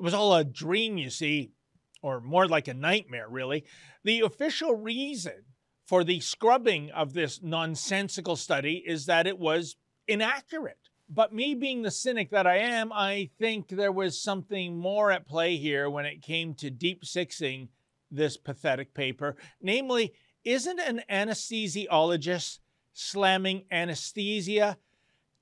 It 0.00 0.02
was 0.02 0.14
all 0.14 0.34
a 0.34 0.42
dream, 0.42 0.96
you 0.96 1.10
see, 1.10 1.52
or 2.00 2.18
more 2.18 2.48
like 2.48 2.66
a 2.66 2.72
nightmare, 2.72 3.28
really. 3.28 3.66
The 4.04 4.20
official 4.20 4.74
reason 4.74 5.44
for 5.86 6.02
the 6.02 6.20
scrubbing 6.20 6.90
of 6.92 7.12
this 7.12 7.42
nonsensical 7.42 8.36
study 8.36 8.82
is 8.86 9.04
that 9.04 9.26
it 9.26 9.38
was 9.38 9.76
inaccurate. 10.08 10.78
But 11.10 11.34
me 11.34 11.54
being 11.54 11.82
the 11.82 11.90
cynic 11.90 12.30
that 12.30 12.46
I 12.46 12.56
am, 12.56 12.90
I 12.90 13.28
think 13.38 13.68
there 13.68 13.92
was 13.92 14.22
something 14.22 14.78
more 14.78 15.10
at 15.10 15.28
play 15.28 15.58
here 15.58 15.90
when 15.90 16.06
it 16.06 16.22
came 16.22 16.54
to 16.54 16.70
deep 16.70 17.04
sixing 17.04 17.68
this 18.10 18.38
pathetic 18.38 18.94
paper. 18.94 19.36
Namely, 19.60 20.14
isn't 20.42 20.80
an 20.80 21.02
anesthesiologist 21.10 22.60
slamming 22.94 23.64
anesthesia 23.70 24.78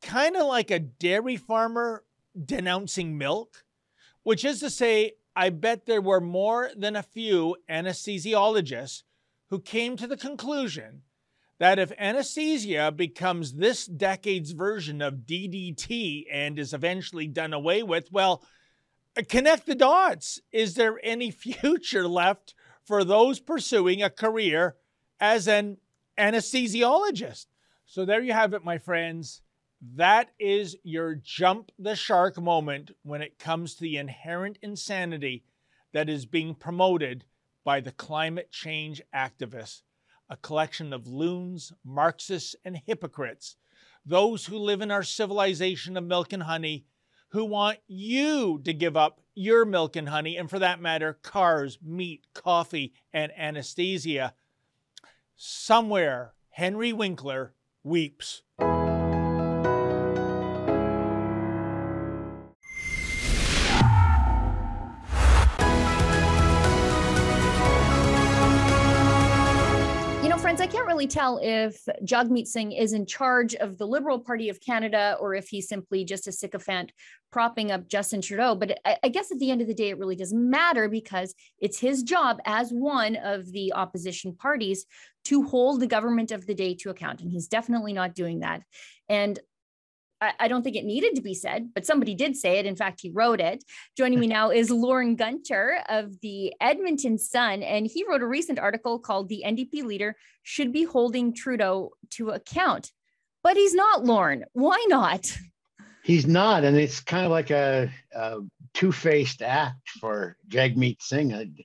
kind 0.01 0.37
of 0.37 0.47
like 0.47 0.71
a 0.71 0.81
dairy 0.81 1.37
farmer 1.37 2.03
denouncing 2.45 3.17
milk? 3.17 3.65
Which 4.25 4.45
is 4.45 4.61
to 4.61 4.71
say, 4.71 5.13
I 5.35 5.51
bet 5.51 5.87
there 5.87 6.01
were 6.01 6.21
more 6.21 6.71
than 6.77 6.97
a 6.97 7.03
few 7.03 7.57
anesthesiologists 7.71 9.03
who 9.49 9.61
came 9.61 9.97
to 9.97 10.07
the 10.07 10.17
conclusion 10.17 11.03
that 11.59 11.79
if 11.79 11.93
anesthesia 11.97 12.91
becomes 12.91 13.53
this 13.53 13.87
decade's 13.87 14.51
version 14.51 15.01
of 15.01 15.27
DDT 15.27 16.25
and 16.31 16.59
is 16.59 16.75
eventually 16.75 17.29
done 17.29 17.53
away 17.53 17.83
with, 17.83 18.11
well, 18.11 18.43
connect 19.29 19.67
the 19.67 19.75
dots. 19.75 20.41
Is 20.51 20.75
there 20.75 20.99
any 21.03 21.31
future 21.31 22.09
left 22.09 22.55
for 22.85 23.05
those 23.05 23.39
pursuing 23.39 24.03
a 24.03 24.11
career 24.11 24.77
as 25.21 25.47
an 25.47 25.77
anesthesiologist? 26.23 27.47
So 27.85 28.05
there 28.05 28.23
you 28.23 28.33
have 28.33 28.55
it, 28.55 28.65
my 28.65 28.79
friends. 28.79 29.43
That 29.97 30.31
is 30.39 30.77
your 30.85 31.17
jump 31.17 31.73
the 31.79 31.97
shark 31.97 32.41
moment 32.41 32.93
when 33.03 33.23
it 33.23 33.39
comes 33.39 33.75
to 33.75 33.81
the 33.81 33.97
inherent 33.97 34.59
insanity 34.63 35.45
that 35.93 36.09
is 36.09 36.25
being 36.25 36.55
promoted 36.55 37.25
by 37.65 37.81
the 37.81 37.93
climate 37.93 38.51
change 38.51 39.03
activists 39.15 39.83
a 40.31 40.37
collection 40.37 40.95
of 40.95 41.07
loons, 41.07 41.75
Marxists, 41.85 42.57
and 42.65 42.81
hypocrites, 42.87 43.57
those 44.07 44.47
who 44.47 44.57
live 44.57 44.81
in 44.81 44.91
our 44.91 45.03
civilization 45.03 45.95
of 45.95 46.05
milk 46.05 46.33
and 46.33 46.45
honey, 46.45 46.87
who 47.33 47.45
want 47.45 47.79
you 47.87 48.59
to 48.65 48.73
give 48.73 48.97
up 48.97 49.21
your 49.35 49.67
milk 49.67 49.95
and 49.95 50.09
honey, 50.09 50.39
and 50.39 50.49
for 50.49 50.59
that 50.59 50.81
matter, 50.81 51.19
cars, 51.23 51.79
meat, 51.83 52.27
coffee, 52.33 52.95
and 53.13 53.31
anesthesia. 53.37 54.33
Somewhere, 55.45 56.35
Henry 56.51 56.93
Winkler 56.93 57.57
weeps. 57.83 58.43
I 70.63 70.69
can't 70.69 70.87
really 70.87 71.09
tell 71.09 71.41
if 71.43 71.85
Jagmeet 72.05 72.47
Singh 72.47 72.71
is 72.71 72.93
in 72.93 73.05
charge 73.05 73.57
of 73.57 73.79
the 73.79 73.87
Liberal 73.87 74.21
Party 74.21 74.49
of 74.49 74.61
Canada 74.61 75.17
or 75.19 75.35
if 75.35 75.49
he's 75.49 75.69
simply 75.69 76.05
just 76.05 76.29
a 76.29 76.33
sycophant 76.33 76.93
propping 77.33 77.73
up 77.73 77.89
Justin 77.89 78.23
Trudeau. 78.23 78.55
But 78.55 78.79
I, 79.03 79.09
guess 79.09 79.33
at 79.33 79.41
the 79.41 79.51
end 79.51 79.61
of 79.61 79.67
the 79.67 79.75
day, 79.75 79.89
it 79.89 79.99
really 79.99 80.15
doesn't 80.15 80.51
matter 80.51 80.89
because 80.89 81.35
it's 81.59 81.81
his 81.81 82.05
job 82.05 82.39
as 82.45 82.71
one 82.71 83.17
of 83.17 83.51
the 83.51 83.73
opposition 83.73 84.37
parties 84.37 84.87
to 85.25 85.43
hold 85.43 85.81
the 85.81 85.89
government 85.89 86.31
of 86.31 86.47
the 86.47 86.55
day 86.55 86.77
to 86.77 86.91
account. 86.91 87.23
And 87.23 87.33
he's 87.33 87.49
definitely 87.49 87.93
not 87.93 88.15
doing 88.15 88.39
that. 88.41 88.63
And 89.09 89.41
I, 90.39 90.49
don't 90.49 90.63
think 90.63 90.77
it 90.77 90.85
needed 90.85 91.17
to 91.17 91.23
be 91.23 91.35
said, 91.35 91.71
but 91.75 91.85
somebody 91.85 92.15
did 92.15 92.37
say 92.37 92.59
it. 92.59 92.67
In 92.67 92.77
fact, 92.77 93.01
he 93.01 93.11
wrote 93.11 93.41
it. 93.41 93.65
Joining 93.97 94.21
me 94.21 94.29
now 94.29 94.51
is 94.51 94.71
Lorne 94.71 95.17
Gunter 95.17 95.83
of 95.89 96.21
the 96.21 96.53
Edmonton 96.61 97.19
Sun, 97.19 97.63
and 97.63 97.87
he 97.87 98.05
wrote 98.09 98.23
a 98.23 98.27
recent 98.27 98.59
article 98.59 98.99
called 98.99 99.29
The 99.29 99.43
NDP 99.45 99.83
Leader 99.83 100.17
Should 100.43 100.73
Be 100.73 100.85
Holding 100.85 101.35
Trudeau 101.35 101.91
to 102.11 102.31
Account. 102.31 102.93
But 103.43 103.57
he's 103.57 103.75
not, 103.75 104.05
Lorne. 104.05 104.45
Why 104.53 104.85
not? 104.89 105.37
He's 106.05 106.27
not, 106.27 106.65
and 106.65 106.77
it's 106.77 107.01
kind 107.01 107.25
of 107.25 107.33
like 107.33 107.51
a, 107.51 107.91
a 108.15 108.39
two-faced 108.75 109.43
act 109.43 109.89
for 110.01 110.37
Jagmeet 110.49 111.03
Singh. 111.03 111.57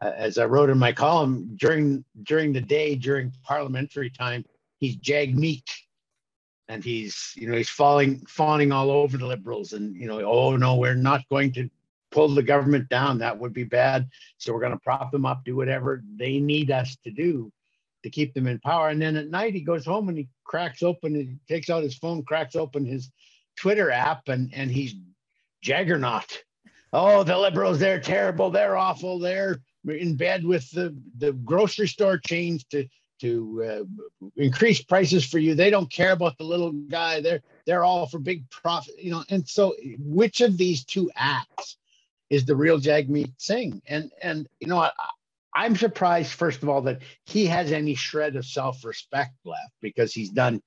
As 0.00 0.38
I 0.38 0.46
wrote 0.46 0.70
in 0.70 0.78
my 0.78 0.92
column 0.92 1.56
during 1.56 2.04
during 2.22 2.52
the 2.52 2.60
day 2.60 2.94
during 2.94 3.32
parliamentary 3.44 4.08
time, 4.08 4.44
he's 4.78 4.96
Jagmeet, 4.96 5.68
and 6.70 6.84
he's 6.84 7.34
you 7.36 7.48
know 7.48 7.56
he's 7.56 7.68
falling 7.68 8.24
fawning 8.26 8.70
all 8.70 8.90
over 8.90 9.18
the 9.18 9.26
liberals, 9.26 9.72
and 9.72 9.96
you 9.96 10.06
know 10.06 10.20
oh 10.22 10.56
no, 10.56 10.76
we're 10.76 10.94
not 10.94 11.28
going 11.28 11.52
to 11.52 11.68
pull 12.12 12.28
the 12.28 12.42
government 12.42 12.88
down. 12.88 13.18
That 13.18 13.38
would 13.38 13.52
be 13.52 13.64
bad. 13.64 14.08
So 14.38 14.52
we're 14.52 14.60
going 14.60 14.72
to 14.72 14.78
prop 14.78 15.10
them 15.10 15.26
up, 15.26 15.44
do 15.44 15.56
whatever 15.56 16.02
they 16.16 16.38
need 16.38 16.70
us 16.70 16.96
to 17.04 17.10
do 17.10 17.52
to 18.02 18.10
keep 18.10 18.34
them 18.34 18.46
in 18.46 18.58
power. 18.60 18.88
And 18.88 19.02
then 19.02 19.16
at 19.16 19.30
night 19.30 19.54
he 19.54 19.60
goes 19.60 19.84
home 19.84 20.08
and 20.08 20.16
he 20.16 20.28
cracks 20.44 20.82
open, 20.82 21.14
he 21.14 21.36
takes 21.48 21.70
out 21.70 21.82
his 21.82 21.96
phone, 21.96 22.24
cracks 22.24 22.56
open 22.56 22.84
his 22.84 23.10
Twitter 23.56 23.90
app, 23.90 24.28
and 24.28 24.52
and 24.54 24.70
he's 24.70 24.94
jaggernaut. 25.62 26.44
Oh, 26.92 27.22
the 27.24 27.36
liberals, 27.36 27.78
they're 27.78 28.00
terrible, 28.00 28.50
they're 28.50 28.76
awful, 28.76 29.18
they're 29.18 29.58
in 29.86 30.16
bed 30.16 30.44
with 30.44 30.68
the, 30.70 30.96
the 31.18 31.32
grocery 31.32 31.86
store 31.86 32.18
chains 32.18 32.64
to 32.64 32.86
to 33.20 33.86
uh, 34.22 34.28
increase 34.36 34.82
prices 34.82 35.24
for 35.24 35.38
you. 35.38 35.54
They 35.54 35.70
don't 35.70 35.90
care 35.90 36.12
about 36.12 36.38
the 36.38 36.44
little 36.44 36.72
guy. 36.72 37.20
They're 37.20 37.42
they're 37.66 37.84
all 37.84 38.06
for 38.06 38.18
big 38.18 38.48
profit, 38.50 38.94
you 38.98 39.10
know. 39.10 39.24
And 39.30 39.46
so, 39.48 39.74
which 39.98 40.40
of 40.40 40.56
these 40.56 40.84
two 40.84 41.10
acts 41.16 41.76
is 42.30 42.44
the 42.44 42.56
real 42.56 42.78
Jagmeet 42.78 43.32
Singh? 43.38 43.82
And 43.86 44.10
and 44.22 44.48
you 44.60 44.68
know, 44.68 44.78
I, 44.78 44.90
I'm 45.54 45.76
surprised, 45.76 46.32
first 46.32 46.62
of 46.62 46.68
all, 46.68 46.82
that 46.82 47.00
he 47.26 47.46
has 47.46 47.72
any 47.72 47.94
shred 47.94 48.36
of 48.36 48.46
self-respect 48.46 49.34
left 49.44 49.74
because 49.80 50.12
he's 50.12 50.30
done 50.30 50.62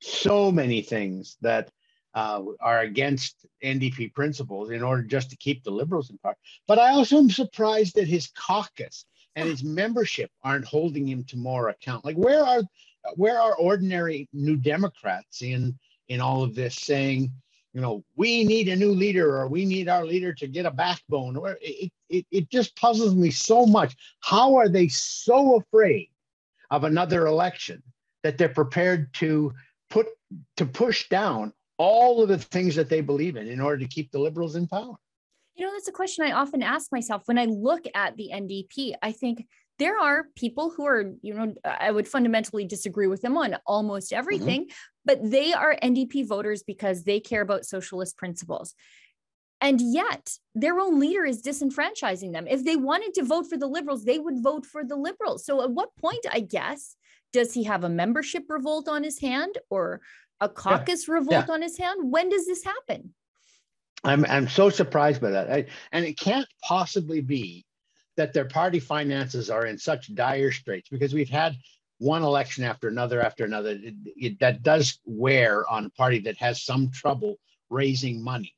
so 0.00 0.52
many 0.52 0.80
things 0.80 1.36
that 1.42 1.70
uh, 2.14 2.42
are 2.60 2.80
against 2.80 3.46
NDP 3.62 4.14
principles 4.14 4.70
in 4.70 4.82
order 4.82 5.02
just 5.02 5.30
to 5.30 5.36
keep 5.36 5.62
the 5.62 5.70
liberals 5.70 6.10
in 6.10 6.18
power. 6.18 6.36
But 6.66 6.78
I 6.78 6.90
also 6.90 7.18
am 7.18 7.30
surprised 7.30 7.96
that 7.96 8.08
his 8.08 8.28
caucus 8.28 9.04
and 9.36 9.48
his 9.48 9.62
membership 9.62 10.30
aren't 10.42 10.64
holding 10.64 11.06
him 11.06 11.24
to 11.24 11.36
more 11.36 11.68
account. 11.68 12.04
Like 12.04 12.16
where 12.16 12.44
are 12.44 12.62
where 13.14 13.40
are 13.40 13.54
ordinary 13.56 14.28
New 14.32 14.56
Democrats 14.56 15.42
in 15.42 15.78
in 16.08 16.20
all 16.20 16.42
of 16.42 16.54
this 16.54 16.74
saying, 16.76 17.30
you 17.74 17.80
know, 17.80 18.02
we 18.16 18.44
need 18.44 18.68
a 18.68 18.76
new 18.76 18.92
leader 18.92 19.36
or 19.36 19.48
we 19.48 19.64
need 19.64 19.88
our 19.88 20.04
leader 20.04 20.32
to 20.34 20.46
get 20.46 20.66
a 20.66 20.70
backbone? 20.70 21.36
Or 21.36 21.58
it, 21.60 21.92
it, 22.08 22.26
it 22.30 22.50
just 22.50 22.74
puzzles 22.76 23.14
me 23.14 23.30
so 23.30 23.66
much. 23.66 23.94
How 24.20 24.56
are 24.56 24.68
they 24.68 24.88
so 24.88 25.56
afraid 25.56 26.08
of 26.70 26.84
another 26.84 27.26
election 27.26 27.82
that 28.22 28.38
they're 28.38 28.48
prepared 28.48 29.12
to 29.14 29.52
put 29.90 30.06
to 30.56 30.66
push 30.66 31.08
down 31.08 31.52
all 31.76 32.22
of 32.22 32.28
the 32.28 32.38
things 32.38 32.74
that 32.74 32.88
they 32.88 33.00
believe 33.00 33.36
in 33.36 33.46
in 33.46 33.60
order 33.60 33.78
to 33.78 33.88
keep 33.88 34.10
the 34.10 34.18
liberals 34.18 34.56
in 34.56 34.66
power? 34.66 34.96
You 35.58 35.66
know, 35.66 35.72
that's 35.72 35.88
a 35.88 35.92
question 35.92 36.24
I 36.24 36.32
often 36.32 36.62
ask 36.62 36.92
myself 36.92 37.22
when 37.26 37.38
I 37.38 37.46
look 37.46 37.84
at 37.94 38.16
the 38.16 38.30
NDP. 38.32 38.94
I 39.02 39.10
think 39.12 39.44
there 39.78 39.98
are 39.98 40.26
people 40.36 40.70
who 40.70 40.86
are, 40.86 41.12
you 41.20 41.34
know, 41.34 41.54
I 41.64 41.90
would 41.90 42.06
fundamentally 42.06 42.64
disagree 42.64 43.08
with 43.08 43.22
them 43.22 43.36
on 43.36 43.56
almost 43.66 44.10
mm-hmm. 44.10 44.18
everything, 44.18 44.62
mm-hmm. 44.62 44.72
but 45.04 45.18
they 45.30 45.52
are 45.52 45.76
NDP 45.82 46.26
voters 46.28 46.62
because 46.62 47.04
they 47.04 47.20
care 47.20 47.42
about 47.42 47.64
socialist 47.64 48.16
principles. 48.16 48.74
And 49.60 49.80
yet, 49.80 50.30
their 50.54 50.78
own 50.78 51.00
leader 51.00 51.24
is 51.24 51.42
disenfranchising 51.42 52.32
them. 52.32 52.46
If 52.46 52.64
they 52.64 52.76
wanted 52.76 53.14
to 53.14 53.24
vote 53.24 53.48
for 53.48 53.58
the 53.58 53.66
liberals, 53.66 54.04
they 54.04 54.20
would 54.20 54.40
vote 54.40 54.64
for 54.64 54.84
the 54.84 54.94
liberals. 54.94 55.44
So, 55.44 55.62
at 55.62 55.70
what 55.72 55.96
point, 55.96 56.24
I 56.30 56.38
guess, 56.40 56.94
does 57.32 57.52
he 57.52 57.64
have 57.64 57.82
a 57.82 57.88
membership 57.88 58.44
revolt 58.48 58.88
on 58.88 59.02
his 59.02 59.20
hand 59.20 59.58
or 59.68 60.00
a 60.40 60.48
caucus 60.48 61.08
yeah. 61.08 61.14
revolt 61.14 61.46
yeah. 61.48 61.54
on 61.54 61.62
his 61.62 61.76
hand? 61.76 62.12
When 62.12 62.28
does 62.28 62.46
this 62.46 62.62
happen? 62.62 63.14
I'm 64.04 64.24
I'm 64.26 64.48
so 64.48 64.70
surprised 64.70 65.20
by 65.20 65.30
that. 65.30 65.50
I, 65.50 65.66
and 65.92 66.04
it 66.04 66.18
can't 66.18 66.46
possibly 66.62 67.20
be 67.20 67.64
that 68.16 68.32
their 68.32 68.44
party 68.44 68.80
finances 68.80 69.50
are 69.50 69.66
in 69.66 69.78
such 69.78 70.14
dire 70.14 70.52
straits 70.52 70.88
because 70.88 71.14
we've 71.14 71.28
had 71.28 71.56
one 71.98 72.22
election 72.22 72.64
after 72.64 72.88
another 72.88 73.20
after 73.20 73.44
another 73.44 73.70
it, 73.70 73.94
it, 74.16 74.40
that 74.40 74.62
does 74.62 74.98
wear 75.04 75.68
on 75.68 75.86
a 75.86 75.90
party 75.90 76.20
that 76.20 76.36
has 76.36 76.62
some 76.62 76.90
trouble 76.90 77.38
raising 77.70 78.22
money. 78.22 78.54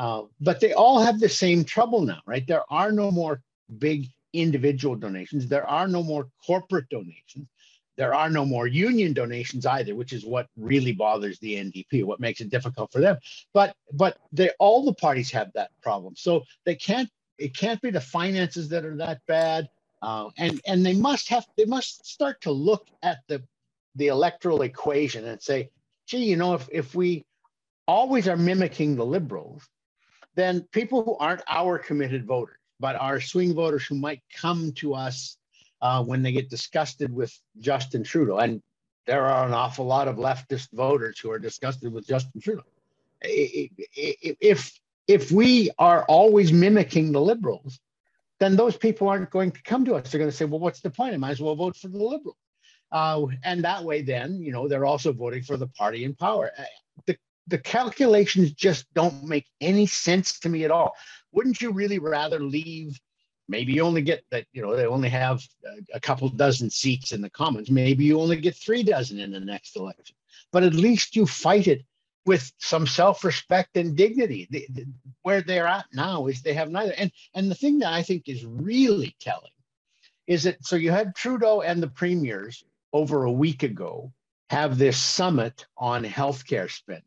Uh, 0.00 0.22
but 0.40 0.60
they 0.60 0.72
all 0.72 1.00
have 1.00 1.18
the 1.18 1.28
same 1.28 1.64
trouble 1.64 2.02
now, 2.02 2.20
right? 2.24 2.46
There 2.46 2.62
are 2.70 2.92
no 2.92 3.10
more 3.10 3.42
big 3.78 4.06
individual 4.32 4.94
donations. 4.94 5.48
There 5.48 5.66
are 5.66 5.88
no 5.88 6.02
more 6.02 6.28
corporate 6.46 6.88
donations 6.88 7.48
there 7.98 8.14
are 8.14 8.30
no 8.30 8.46
more 8.46 8.68
union 8.68 9.12
donations 9.12 9.66
either, 9.66 9.94
which 9.96 10.12
is 10.12 10.24
what 10.24 10.46
really 10.56 10.92
bothers 10.92 11.38
the 11.40 11.56
NDP, 11.56 12.04
what 12.04 12.20
makes 12.20 12.40
it 12.40 12.48
difficult 12.48 12.92
for 12.92 13.00
them. 13.00 13.18
But 13.52 13.74
but 13.92 14.18
they 14.32 14.50
all 14.60 14.84
the 14.84 14.94
parties 14.94 15.32
have 15.32 15.52
that 15.54 15.72
problem. 15.82 16.14
So 16.16 16.44
they 16.64 16.76
can't 16.76 17.10
it 17.38 17.56
can't 17.56 17.82
be 17.82 17.90
the 17.90 18.00
finances 18.00 18.68
that 18.70 18.84
are 18.84 18.96
that 18.96 19.20
bad. 19.26 19.68
Uh, 20.00 20.30
and 20.38 20.60
and 20.64 20.86
they 20.86 20.94
must 20.94 21.28
have 21.28 21.44
they 21.56 21.64
must 21.64 22.06
start 22.06 22.40
to 22.42 22.52
look 22.52 22.86
at 23.02 23.18
the 23.26 23.42
the 23.96 24.06
electoral 24.06 24.62
equation 24.62 25.26
and 25.26 25.42
say, 25.42 25.68
gee, 26.06 26.24
you 26.24 26.36
know, 26.36 26.54
if 26.54 26.68
if 26.70 26.94
we 26.94 27.26
always 27.88 28.28
are 28.28 28.36
mimicking 28.36 28.94
the 28.94 29.04
liberals, 29.04 29.68
then 30.36 30.60
people 30.70 31.02
who 31.02 31.16
aren't 31.16 31.42
our 31.48 31.80
committed 31.80 32.24
voters, 32.24 32.58
but 32.78 32.94
are 32.94 33.20
swing 33.20 33.54
voters 33.54 33.84
who 33.84 33.96
might 33.96 34.22
come 34.32 34.70
to 34.74 34.94
us 34.94 35.36
uh, 35.80 36.02
when 36.02 36.22
they 36.22 36.32
get 36.32 36.50
disgusted 36.50 37.12
with 37.12 37.36
Justin 37.58 38.04
Trudeau. 38.04 38.38
And 38.38 38.62
there 39.06 39.26
are 39.26 39.46
an 39.46 39.54
awful 39.54 39.86
lot 39.86 40.08
of 40.08 40.16
leftist 40.16 40.68
voters 40.72 41.18
who 41.18 41.30
are 41.30 41.38
disgusted 41.38 41.92
with 41.92 42.06
Justin 42.06 42.40
Trudeau. 42.40 42.62
If 43.20 44.78
if 45.08 45.32
we 45.32 45.70
are 45.78 46.04
always 46.04 46.52
mimicking 46.52 47.12
the 47.12 47.20
liberals, 47.20 47.80
then 48.38 48.54
those 48.54 48.76
people 48.76 49.08
aren't 49.08 49.30
going 49.30 49.50
to 49.50 49.62
come 49.62 49.84
to 49.86 49.94
us. 49.94 50.10
They're 50.10 50.18
going 50.18 50.30
to 50.30 50.36
say, 50.36 50.44
"Well, 50.44 50.60
what's 50.60 50.80
the 50.80 50.90
point? 50.90 51.14
I 51.14 51.16
might 51.16 51.32
as 51.32 51.40
well 51.40 51.56
vote 51.56 51.76
for 51.76 51.88
the 51.88 51.98
liberal." 51.98 52.36
Uh, 52.92 53.26
and 53.44 53.64
that 53.64 53.82
way, 53.84 54.02
then 54.02 54.40
you 54.40 54.52
know 54.52 54.68
they're 54.68 54.86
also 54.86 55.12
voting 55.12 55.42
for 55.42 55.56
the 55.56 55.66
party 55.68 56.04
in 56.04 56.14
power. 56.14 56.52
Uh, 56.56 56.64
the 57.06 57.16
the 57.48 57.58
calculations 57.58 58.52
just 58.52 58.86
don't 58.94 59.24
make 59.24 59.46
any 59.60 59.86
sense 59.86 60.38
to 60.40 60.48
me 60.48 60.64
at 60.64 60.70
all. 60.70 60.94
Wouldn't 61.32 61.60
you 61.60 61.72
really 61.72 61.98
rather 61.98 62.38
leave 62.38 63.00
maybe 63.48 63.72
you 63.72 63.82
only 63.82 64.02
get 64.02 64.24
that 64.30 64.46
you 64.52 64.62
know 64.62 64.76
they 64.76 64.86
only 64.86 65.08
have 65.08 65.42
a 65.94 66.00
couple 66.00 66.28
dozen 66.28 66.70
seats 66.70 67.12
in 67.12 67.20
the 67.20 67.30
commons. 67.30 67.70
Maybe 67.70 68.04
you 68.04 68.20
only 68.20 68.36
get 68.36 68.54
three 68.54 68.82
dozen 68.82 69.18
in 69.18 69.32
the 69.32 69.40
next 69.40 69.76
election. 69.76 70.14
But 70.52 70.62
at 70.62 70.74
least 70.74 71.16
you 71.16 71.26
fight 71.26 71.66
it 71.66 71.84
with 72.26 72.52
some 72.58 72.86
self-respect 72.86 73.76
and 73.76 73.96
dignity. 73.96 74.46
The, 74.50 74.66
the, 74.70 74.86
where 75.22 75.40
they're 75.40 75.66
at 75.66 75.86
now 75.92 76.26
is 76.26 76.42
they 76.42 76.54
have 76.54 76.70
neither. 76.70 76.92
And 76.96 77.10
and 77.34 77.50
the 77.50 77.54
thing 77.54 77.78
that 77.80 77.92
i 77.92 78.02
think 78.02 78.28
is 78.28 78.44
really 78.44 79.16
telling 79.20 79.50
is 80.26 80.42
that 80.42 80.64
so 80.64 80.76
you 80.76 80.90
had 80.90 81.14
trudeau 81.14 81.62
and 81.62 81.82
the 81.82 81.88
premiers 81.88 82.62
over 82.92 83.24
a 83.24 83.32
week 83.32 83.62
ago 83.62 84.12
have 84.50 84.78
this 84.78 84.96
summit 84.98 85.66
on 85.76 86.04
healthcare 86.04 86.70
spending. 86.70 87.02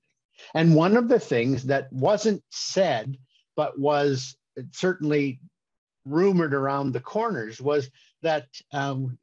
And 0.54 0.75
one 0.75 0.97
of 0.97 1.08
the 1.08 1.19
things 1.19 1.63
that 1.65 1.91
wasn't 1.93 2.43
said 2.49 3.17
but 3.56 3.80
was 3.80 4.36
certainly 4.71 5.39
rumored 6.06 6.54
around 6.54 6.92
the 6.92 7.00
corners 7.00 7.62
was 7.62 7.90
that 8.22 8.48
um, 8.72 9.18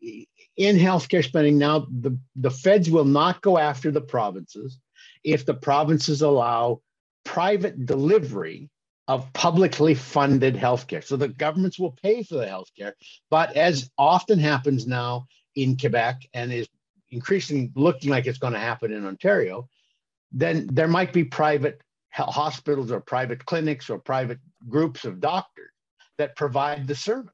in 0.57 0.77
healthcare 0.77 1.25
spending 1.25 1.59
now, 1.59 1.87
the, 1.91 2.19
the 2.37 2.51
feds 2.51 2.91
will 2.91 3.05
not 3.05 3.41
go 3.43 3.59
after 3.59 3.91
the 3.91 4.01
provinces 4.01 4.79
if 5.25 5.45
the 5.45 5.55
provinces 5.55 6.23
allow 6.23 6.81
private 7.25 7.87
delivery 7.87 8.71
of 9.07 9.33
publicly 9.33 9.95
funded 9.95 10.55
healthcare. 10.55 11.03
So 11.03 11.17
the 11.17 11.29
governments 11.29 11.79
will 11.79 11.93
pay 11.93 12.23
for 12.23 12.35
the 12.35 12.47
healthcare, 12.47 12.93
but 13.31 13.57
as 13.57 13.91
often 13.97 14.38
happens 14.38 14.87
now 14.87 15.27
in 15.55 15.77
Quebec 15.77 16.29
and 16.35 16.53
is 16.53 16.69
increasingly 17.11 17.71
looking 17.75 18.11
like 18.11 18.27
it's 18.27 18.38
going 18.38 18.53
to 18.53 18.59
happen 18.59 18.93
in 18.93 19.07
Ontario, 19.07 19.69
then 20.31 20.69
there 20.71 20.88
might 20.88 21.12
be 21.12 21.25
private 21.25 21.81
hospitals 22.11 22.91
or 22.91 23.01
private 23.01 23.45
clinics 23.47 23.88
or 23.88 23.99
private 23.99 24.38
groups 24.69 25.05
of 25.05 25.21
doctors 25.21 25.71
that 26.18 26.37
provide 26.37 26.87
the 26.87 26.94
service. 26.94 27.33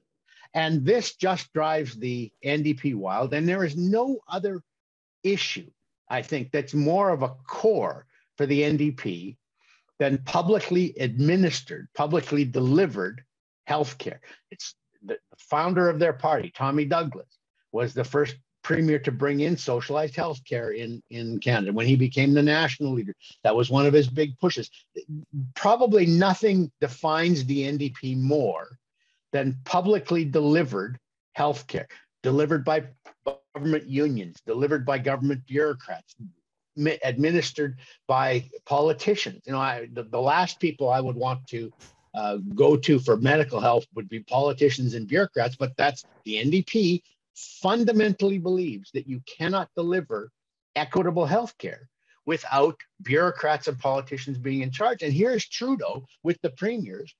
And 0.54 0.84
this 0.84 1.16
just 1.16 1.52
drives 1.52 1.96
the 1.96 2.30
NDP 2.44 2.94
wild. 2.94 3.34
And 3.34 3.48
there 3.48 3.64
is 3.64 3.76
no 3.76 4.20
other 4.28 4.62
issue, 5.24 5.70
I 6.08 6.22
think, 6.22 6.52
that's 6.52 6.74
more 6.74 7.10
of 7.10 7.22
a 7.22 7.34
core 7.48 8.06
for 8.36 8.46
the 8.46 8.62
NDP 8.62 9.36
than 9.98 10.18
publicly 10.18 10.94
administered, 11.00 11.88
publicly 11.94 12.44
delivered 12.44 13.24
healthcare. 13.68 14.18
It's 14.50 14.74
the 15.04 15.18
founder 15.38 15.88
of 15.88 15.98
their 15.98 16.12
party, 16.12 16.52
Tommy 16.54 16.84
Douglas, 16.84 17.38
was 17.72 17.94
the 17.94 18.04
first 18.04 18.36
premier 18.64 18.98
to 18.98 19.12
bring 19.12 19.40
in 19.40 19.56
socialized 19.56 20.16
healthcare 20.16 20.76
in, 20.76 21.00
in 21.10 21.38
Canada 21.38 21.72
when 21.72 21.86
he 21.86 21.94
became 21.94 22.32
the 22.34 22.42
national 22.42 22.92
leader. 22.92 23.14
That 23.44 23.54
was 23.54 23.70
one 23.70 23.86
of 23.86 23.92
his 23.92 24.08
big 24.08 24.36
pushes. 24.40 24.68
Probably 25.54 26.06
nothing 26.06 26.72
defines 26.80 27.44
the 27.44 27.62
NDP 27.62 28.18
more 28.20 28.78
than 29.32 29.56
publicly 29.64 30.24
delivered 30.24 30.98
healthcare, 31.38 31.86
delivered 32.22 32.64
by 32.64 32.84
government 33.54 33.86
unions, 33.86 34.40
delivered 34.46 34.84
by 34.84 34.98
government 34.98 35.46
bureaucrats, 35.46 36.16
administered 37.04 37.76
by 38.08 38.48
politicians. 38.64 39.42
You 39.46 39.52
know, 39.52 39.60
I, 39.60 39.88
the, 39.92 40.04
the 40.04 40.20
last 40.20 40.58
people 40.58 40.90
I 40.90 41.00
would 41.00 41.16
want 41.16 41.46
to 41.48 41.72
uh, 42.14 42.38
go 42.54 42.76
to 42.76 42.98
for 42.98 43.16
medical 43.16 43.60
health 43.60 43.84
would 43.94 44.08
be 44.08 44.20
politicians 44.20 44.94
and 44.94 45.06
bureaucrats, 45.06 45.56
but 45.56 45.76
that's 45.76 46.04
the 46.24 46.36
NDP 46.36 47.02
fundamentally 47.34 48.38
believes 48.38 48.90
that 48.92 49.08
you 49.08 49.20
cannot 49.26 49.68
deliver 49.76 50.30
equitable 50.76 51.26
health 51.26 51.56
care 51.58 51.88
without 52.26 52.76
bureaucrats 53.02 53.68
and 53.68 53.78
politicians 53.78 54.38
being 54.38 54.62
in 54.62 54.70
charge. 54.70 55.02
And 55.02 55.12
here's 55.12 55.48
Trudeau 55.48 56.06
with 56.22 56.38
the 56.42 56.50
premiers 56.50 57.14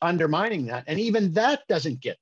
undermining 0.00 0.66
that. 0.66 0.84
And 0.86 0.98
even 0.98 1.32
that 1.32 1.62
doesn't 1.68 2.00
get 2.00 2.18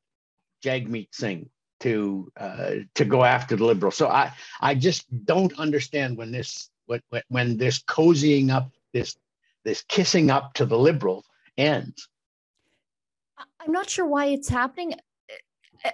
Jagmeet 0.65 1.09
Singh 1.13 1.49
to 1.81 2.33
uh, 2.39 2.71
to 2.95 3.05
go 3.05 3.25
after 3.25 3.57
the 3.57 3.65
liberals. 3.65 3.97
So 3.97 4.09
I 4.09 4.33
I 4.61 4.75
just 4.75 5.05
don't 5.25 5.59
understand 5.59 6.17
when 6.17 6.33
this 6.33 6.71
when 6.87 7.01
when 7.29 7.57
this 7.57 7.83
cozying 7.83 8.51
up 8.51 8.71
this 8.93 9.17
this 9.65 9.83
kissing 9.89 10.31
up 10.31 10.55
to 10.55 10.67
the 10.67 10.79
liberals 10.79 11.27
ends. 11.57 12.09
I'm 13.61 13.73
not 13.73 13.89
sure 13.91 14.07
why 14.07 14.27
it's 14.27 14.49
happening. 14.49 14.95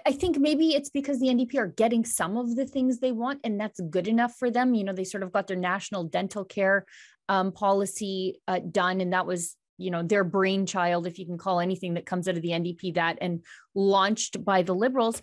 I 0.05 0.13
think 0.13 0.37
maybe 0.37 0.69
it's 0.69 0.89
because 0.89 1.19
the 1.19 1.27
NDP 1.27 1.55
are 1.57 1.67
getting 1.67 2.05
some 2.05 2.37
of 2.37 2.55
the 2.55 2.65
things 2.65 2.99
they 2.99 3.11
want, 3.11 3.41
and 3.43 3.59
that's 3.59 3.79
good 3.89 4.07
enough 4.07 4.35
for 4.37 4.49
them. 4.49 4.73
You 4.73 4.85
know, 4.85 4.93
they 4.93 5.03
sort 5.03 5.23
of 5.23 5.33
got 5.33 5.47
their 5.47 5.57
national 5.57 6.05
dental 6.05 6.45
care 6.45 6.85
um, 7.27 7.51
policy 7.51 8.39
uh, 8.47 8.59
done, 8.59 9.01
and 9.01 9.11
that 9.11 9.25
was, 9.25 9.57
you 9.77 9.91
know, 9.91 10.01
their 10.01 10.23
brainchild, 10.23 11.07
if 11.07 11.19
you 11.19 11.25
can 11.25 11.37
call 11.37 11.59
anything 11.59 11.95
that 11.95 12.05
comes 12.05 12.29
out 12.29 12.37
of 12.37 12.41
the 12.41 12.51
NDP 12.51 12.95
that, 12.95 13.17
and 13.19 13.43
launched 13.75 14.43
by 14.45 14.61
the 14.61 14.73
Liberals. 14.73 15.21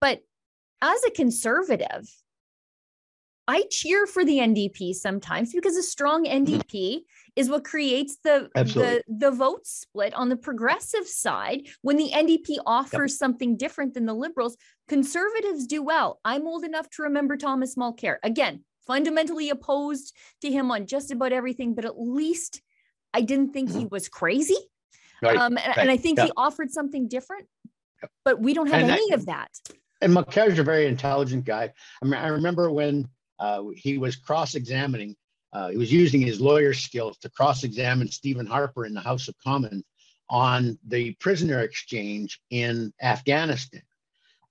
But 0.00 0.20
as 0.80 1.02
a 1.04 1.10
conservative, 1.10 2.08
I 3.46 3.64
cheer 3.70 4.06
for 4.06 4.24
the 4.24 4.38
NDP 4.38 4.94
sometimes 4.94 5.52
because 5.52 5.76
a 5.76 5.82
strong 5.82 6.24
NDP 6.24 7.00
is 7.36 7.50
what 7.50 7.64
creates 7.64 8.16
the, 8.24 8.48
the 8.54 9.02
the 9.06 9.30
vote 9.30 9.66
split 9.66 10.14
on 10.14 10.28
the 10.28 10.36
progressive 10.36 11.06
side 11.06 11.68
when 11.82 11.96
the 11.96 12.10
NDP 12.10 12.58
offers 12.64 13.12
yep. 13.12 13.18
something 13.18 13.56
different 13.56 13.94
than 13.94 14.06
the 14.06 14.14
liberals. 14.14 14.56
Conservatives 14.88 15.66
do 15.66 15.82
well. 15.82 16.20
I'm 16.24 16.46
old 16.46 16.64
enough 16.64 16.88
to 16.90 17.02
remember 17.02 17.36
Thomas 17.36 17.74
Mulcair. 17.74 18.16
Again, 18.22 18.64
fundamentally 18.86 19.50
opposed 19.50 20.14
to 20.40 20.50
him 20.50 20.70
on 20.70 20.86
just 20.86 21.10
about 21.10 21.32
everything, 21.32 21.74
but 21.74 21.84
at 21.84 21.98
least 21.98 22.62
I 23.12 23.20
didn't 23.20 23.52
think 23.52 23.70
he 23.70 23.86
was 23.86 24.08
crazy. 24.08 24.56
Right. 25.22 25.36
Um, 25.36 25.56
and, 25.56 25.68
right. 25.68 25.78
and, 25.78 25.90
I 25.90 25.96
think 25.96 26.20
he 26.20 26.30
offered 26.36 26.70
something 26.70 27.08
different, 27.08 27.46
but 28.24 28.40
we 28.40 28.52
don't 28.52 28.66
have 28.66 28.82
and 28.82 28.90
any 28.90 29.12
of 29.12 29.26
that. 29.26 29.48
And 30.02 30.16
is 30.36 30.58
a 30.58 30.62
very 30.62 30.86
intelligent 30.86 31.44
guy. 31.44 31.72
I 32.02 32.04
mean, 32.04 32.20
I 32.20 32.28
remember 32.28 32.70
when 32.70 33.08
he 33.76 33.98
was 33.98 34.16
cross-examining. 34.16 35.16
Uh, 35.52 35.68
he 35.68 35.76
was 35.76 35.92
using 35.92 36.20
his 36.20 36.40
lawyer 36.40 36.74
skills 36.74 37.16
to 37.18 37.30
cross-examine 37.30 38.08
Stephen 38.10 38.46
Harper 38.46 38.84
in 38.86 38.94
the 38.94 39.00
House 39.00 39.28
of 39.28 39.34
Commons 39.42 39.84
on 40.28 40.78
the 40.88 41.14
prisoner 41.20 41.60
exchange 41.60 42.40
in 42.50 42.92
Afghanistan. 43.00 43.82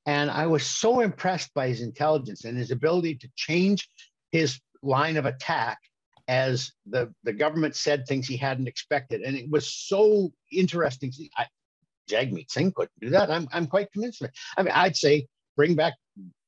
And 0.06 0.30
I 0.30 0.46
was 0.48 0.66
so 0.66 1.00
impressed 1.00 1.54
by 1.54 1.68
his 1.68 1.82
intelligence 1.82 2.46
and 2.46 2.58
his 2.58 2.72
ability 2.72 3.16
to 3.16 3.30
change 3.36 3.90
his 4.32 4.60
line 4.82 5.18
of 5.18 5.26
attack 5.26 5.80
as 6.28 6.72
the, 6.86 7.14
the 7.24 7.34
government 7.34 7.76
said 7.76 8.06
things 8.06 8.28
he 8.28 8.38
hadn't 8.38 8.68
expected. 8.68 9.22
And 9.22 9.36
it 9.36 9.50
was 9.50 9.66
so 9.74 10.32
interesting. 10.52 11.12
I, 11.38 11.48
Jagmeet 12.10 12.52
Singh 12.52 12.74
couldn't 12.74 13.00
do 13.00 13.10
that. 13.12 13.32
I'm, 13.32 13.48
I'm 13.52 13.68
quite 13.68 13.92
convinced 13.92 14.22
of 14.22 14.30
it. 14.30 14.38
I 14.58 14.64
mean, 14.64 14.74
I'd 14.74 14.96
say 14.96 15.28
bring 15.56 15.76
back 15.76 15.94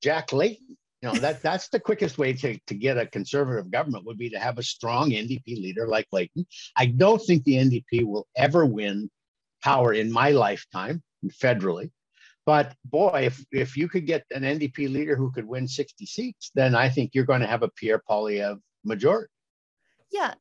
Jack 0.02 0.34
Layton. 0.34 0.78
Know, 1.06 1.14
that 1.14 1.44
that's 1.44 1.68
the 1.70 1.80
quickest 1.80 2.18
way 2.18 2.34
to, 2.34 2.58
to 2.66 2.74
get 2.74 2.98
a 2.98 3.06
conservative 3.06 3.70
government 3.70 4.06
would 4.06 4.18
be 4.18 4.30
to 4.32 4.40
have 4.40 4.58
a 4.58 4.64
strong 4.64 5.12
NDP 5.12 5.62
leader 5.62 5.88
like 5.88 6.08
Layton. 6.12 6.48
I 6.76 6.88
don't 6.88 7.22
think 7.22 7.44
the 7.44 7.58
NDP 7.58 8.06
will 8.06 8.28
ever 8.36 8.66
win 8.66 9.12
power 9.64 9.94
in 9.94 10.12
my 10.12 10.32
lifetime 10.32 11.04
federally. 11.28 11.92
But 12.46 12.76
boy, 12.86 13.24
if, 13.26 13.46
if 13.52 13.78
you 13.78 13.88
could 13.88 14.08
get 14.08 14.26
an 14.32 14.42
NDP 14.42 14.92
leader 14.92 15.16
who 15.16 15.32
could 15.32 15.46
win 15.46 15.68
60 15.68 16.06
seats, 16.08 16.52
then 16.56 16.74
I 16.74 16.90
think 16.90 17.12
you're 17.14 17.26
going 17.26 17.42
to 17.42 17.48
have 17.48 17.62
a 17.62 17.70
Pierre 17.70 18.02
Poilievre 18.10 18.60
majority. 18.84 19.30
Yeah. 20.12 20.34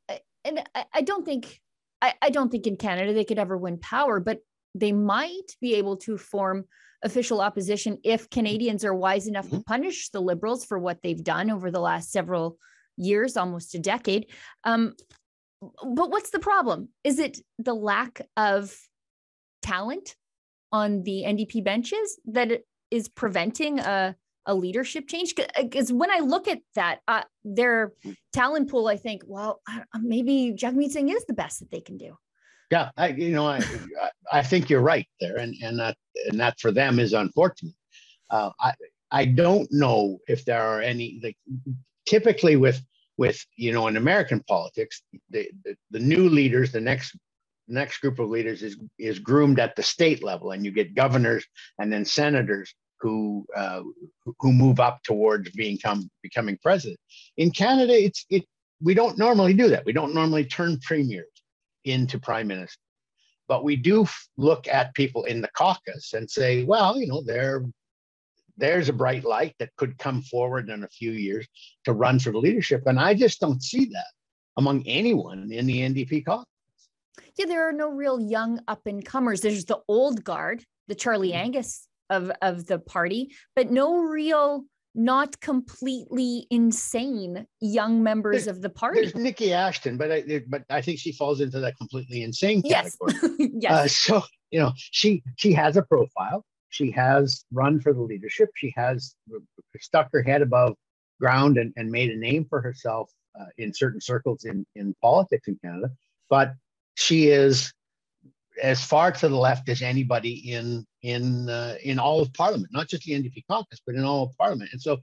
And 0.45 0.63
I, 0.93 1.03
don't 1.03 1.25
think 1.27 1.61
I, 2.01 2.15
I 2.23 2.31
don't 2.31 2.51
think 2.51 2.67
in 2.67 2.77
Canada 2.77 3.13
they 3.13 3.25
could 3.25 3.39
ever 3.39 3.57
win 3.57 3.79
power, 3.79 4.19
but 4.19 4.41
they 4.75 4.93
might 4.93 5.57
be 5.61 5.75
able 5.75 5.97
to 5.99 6.19
form 6.19 6.65
official 7.03 7.41
opposition 7.41 7.99
if 8.03 8.31
Canadians 8.31 8.85
are 8.85 8.95
wise 8.95 9.27
enough 9.29 9.47
mm-hmm. 9.47 9.59
to 9.59 9.65
punish 9.65 10.09
the 10.09 10.21
Liberals 10.21 10.65
for 10.65 10.79
what 10.79 11.03
they've 11.03 11.23
done 11.23 11.51
over 11.51 11.71
the 11.71 11.81
last 11.81 12.11
several 12.11 12.59
years, 12.97 13.37
almost 13.37 13.75
a 13.75 13.79
decade. 13.79 14.27
Um, 14.65 14.95
but 15.61 16.11
what's 16.11 16.31
the 16.31 16.39
problem? 16.39 16.89
Is 17.05 17.19
it 17.19 17.39
the 17.59 17.75
lack 17.75 18.21
of 18.37 18.75
talent 19.63 20.17
on 20.73 21.03
the 21.03 21.25
NDP 21.27 21.65
benches 21.65 22.19
that 22.27 22.63
is 22.91 23.09
preventing 23.09 23.79
a, 23.79 24.17
a 24.47 24.55
leadership 24.55 25.09
change? 25.09 25.35
Because 25.57 25.93
when 25.93 26.11
I 26.11 26.19
look 26.19 26.49
at 26.49 26.61
that, 26.75 27.01
uh, 27.09 27.23
their 27.45 27.93
talent 28.33 28.71
pool, 28.71 28.89
I 28.89 28.97
think, 28.97 29.23
well, 29.27 29.61
maybe 30.01 30.55
Jagmeet 30.57 30.91
Singh 30.91 31.11
is 31.11 31.25
the 31.27 31.35
best 31.35 31.61
that 31.61 31.71
they 31.71 31.81
can 31.81 31.97
do. 31.97 32.17
Yeah, 32.75 32.91
I, 32.97 33.09
you 33.11 33.31
know, 33.31 33.47
I, 33.47 33.61
I 34.33 34.43
think 34.43 34.69
you're 34.69 34.81
right 34.81 35.07
there, 35.21 35.37
and 35.37 35.55
and 35.63 35.79
that 35.79 35.97
and 36.27 36.41
that 36.41 36.59
for 36.59 36.73
them 36.73 36.99
is 36.99 37.13
unfortunate. 37.13 37.77
Uh, 38.31 38.51
I 38.59 38.73
I 39.13 39.27
don't 39.27 39.69
know 39.71 40.19
if 40.27 40.45
there 40.45 40.61
are 40.61 40.83
any 40.83 41.21
like 41.23 41.37
typically 42.05 42.57
with 42.57 42.81
with 43.17 43.39
you 43.57 43.71
know 43.73 43.87
in 43.87 43.97
American 43.97 44.41
politics, 44.49 45.03
the 45.31 45.49
the, 45.63 45.77
the 45.93 46.01
new 46.01 46.29
leaders, 46.29 46.73
the 46.73 46.81
next 46.81 47.17
next 47.69 47.99
group 47.99 48.19
of 48.19 48.29
leaders 48.29 48.61
is 48.65 48.77
is 48.99 49.21
groomed 49.21 49.61
at 49.61 49.77
the 49.77 49.83
state 49.85 50.25
level, 50.25 50.51
and 50.51 50.65
you 50.65 50.73
get 50.73 50.97
governors 50.97 51.47
and 51.79 51.93
then 51.93 52.05
senators 52.05 52.75
who 52.99 53.47
uh, 53.57 53.83
who 54.41 54.53
move 54.53 54.81
up 54.81 55.01
towards 55.05 55.49
become 55.51 56.11
becoming 56.25 56.59
president. 56.61 56.99
In 57.37 57.53
Canada, 57.53 57.95
it's 57.95 58.27
it 58.31 58.45
we 58.83 58.95
don't 58.95 59.17
normally 59.17 59.55
do 59.55 59.69
that. 59.69 59.85
We 59.85 59.93
don't 59.93 60.13
normally 60.13 60.45
turn 60.45 60.81
premiers 60.81 61.29
into 61.85 62.19
prime 62.19 62.49
minister. 62.49 62.79
But 63.47 63.65
we 63.65 63.77
do 63.77 64.07
look 64.37 64.67
at 64.69 64.95
people 64.95 65.25
in 65.25 65.41
the 65.41 65.51
caucus 65.57 66.15
and 66.15 66.31
say, 66.31 66.65
well, 66.65 66.99
you 66.99 67.07
know, 67.07 67.23
there, 67.23 67.65
there's 68.57 68.89
a 68.89 68.93
bright 68.93 69.25
light 69.25 69.55
that 69.59 69.77
could 69.77 69.99
come 69.99 70.23
forward 70.23 70.71
in 70.71 70.85
a 70.85 70.89
few 70.89 71.11
years 71.11 71.47
to 71.85 71.93
run 71.93 72.19
for 72.19 72.33
the 72.33 72.39
leadership. 72.39 72.83
And 72.87 72.99
I 72.99 73.15
just 73.15 73.41
don't 73.41 73.63
see 73.63 73.87
that 73.87 74.07
among 74.57 74.87
anyone 74.87 75.53
in 75.53 75.67
the 75.67 75.81
NDP 75.81 76.25
caucus. 76.25 76.47
Yeah, 77.37 77.47
there 77.47 77.69
are 77.69 77.73
no 77.73 77.89
real 77.89 78.21
young 78.21 78.61
up 78.69 78.87
and 78.87 79.05
comers. 79.05 79.41
There's 79.41 79.65
the 79.65 79.81
old 79.89 80.25
guard, 80.25 80.65
the 80.89 80.95
Charlie 80.95 81.31
mm-hmm. 81.31 81.45
Angus 81.45 81.89
of, 82.11 82.31
of 82.41 82.67
the 82.67 82.79
party, 82.79 83.35
but 83.57 83.71
no 83.71 83.99
real 83.99 84.65
not 84.95 85.41
completely 85.41 86.47
insane 86.51 87.47
young 87.61 88.03
members 88.03 88.45
there's, 88.45 88.57
of 88.57 88.63
the 88.63 88.71
party. 88.71 89.01
There's 89.01 89.13
Niki 89.13 89.51
Ashton, 89.51 89.97
but 89.97 90.13
I, 90.13 90.43
but 90.49 90.63
I 90.71 90.81
think 90.81 90.99
she 90.99 91.13
falls 91.13 91.41
into 91.41 91.61
that 91.61 91.77
completely 91.77 92.23
insane 92.23 92.63
category. 92.63 93.15
Yes. 93.39 93.51
yes. 93.61 93.73
Uh, 93.73 93.89
so 93.89 94.23
you 94.51 94.61
know, 94.61 94.73
she 94.77 95.23
she 95.37 95.53
has 95.53 95.77
a 95.77 95.83
profile. 95.83 96.45
She 96.71 96.91
has 96.93 97.45
run 97.53 97.81
for 97.81 97.93
the 97.93 98.01
leadership. 98.01 98.51
She 98.57 98.73
has 98.77 99.15
stuck 99.81 100.09
her 100.13 100.23
head 100.23 100.43
above 100.43 100.75
ground 101.21 101.59
and, 101.59 101.73
and 101.77 101.91
made 101.91 102.11
a 102.11 102.17
name 102.17 102.45
for 102.49 102.61
herself 102.61 103.11
uh, 103.39 103.47
in 103.59 103.73
certain 103.73 104.01
circles 104.01 104.45
in 104.45 104.65
in 104.77 104.95
politics 105.03 105.49
in 105.49 105.59
Canada. 105.63 105.91
But 106.31 106.55
she 106.95 107.29
is 107.29 107.73
as 108.63 108.85
far 108.85 109.11
to 109.13 109.29
the 109.29 109.37
left 109.37 109.69
as 109.69 109.83
anybody 109.83 110.53
in 110.53 110.87
in 111.03 111.49
uh, 111.49 111.77
in 111.83 111.99
all 111.99 112.21
of 112.21 112.33
Parliament, 112.33 112.73
not 112.73 112.89
just 112.89 113.05
the 113.05 113.13
NDP 113.13 113.45
caucus, 113.49 113.81
but 113.87 113.95
in 113.95 114.05
all 114.05 114.25
of 114.25 114.37
Parliament. 114.37 114.71
And 114.73 114.81
so, 114.81 115.01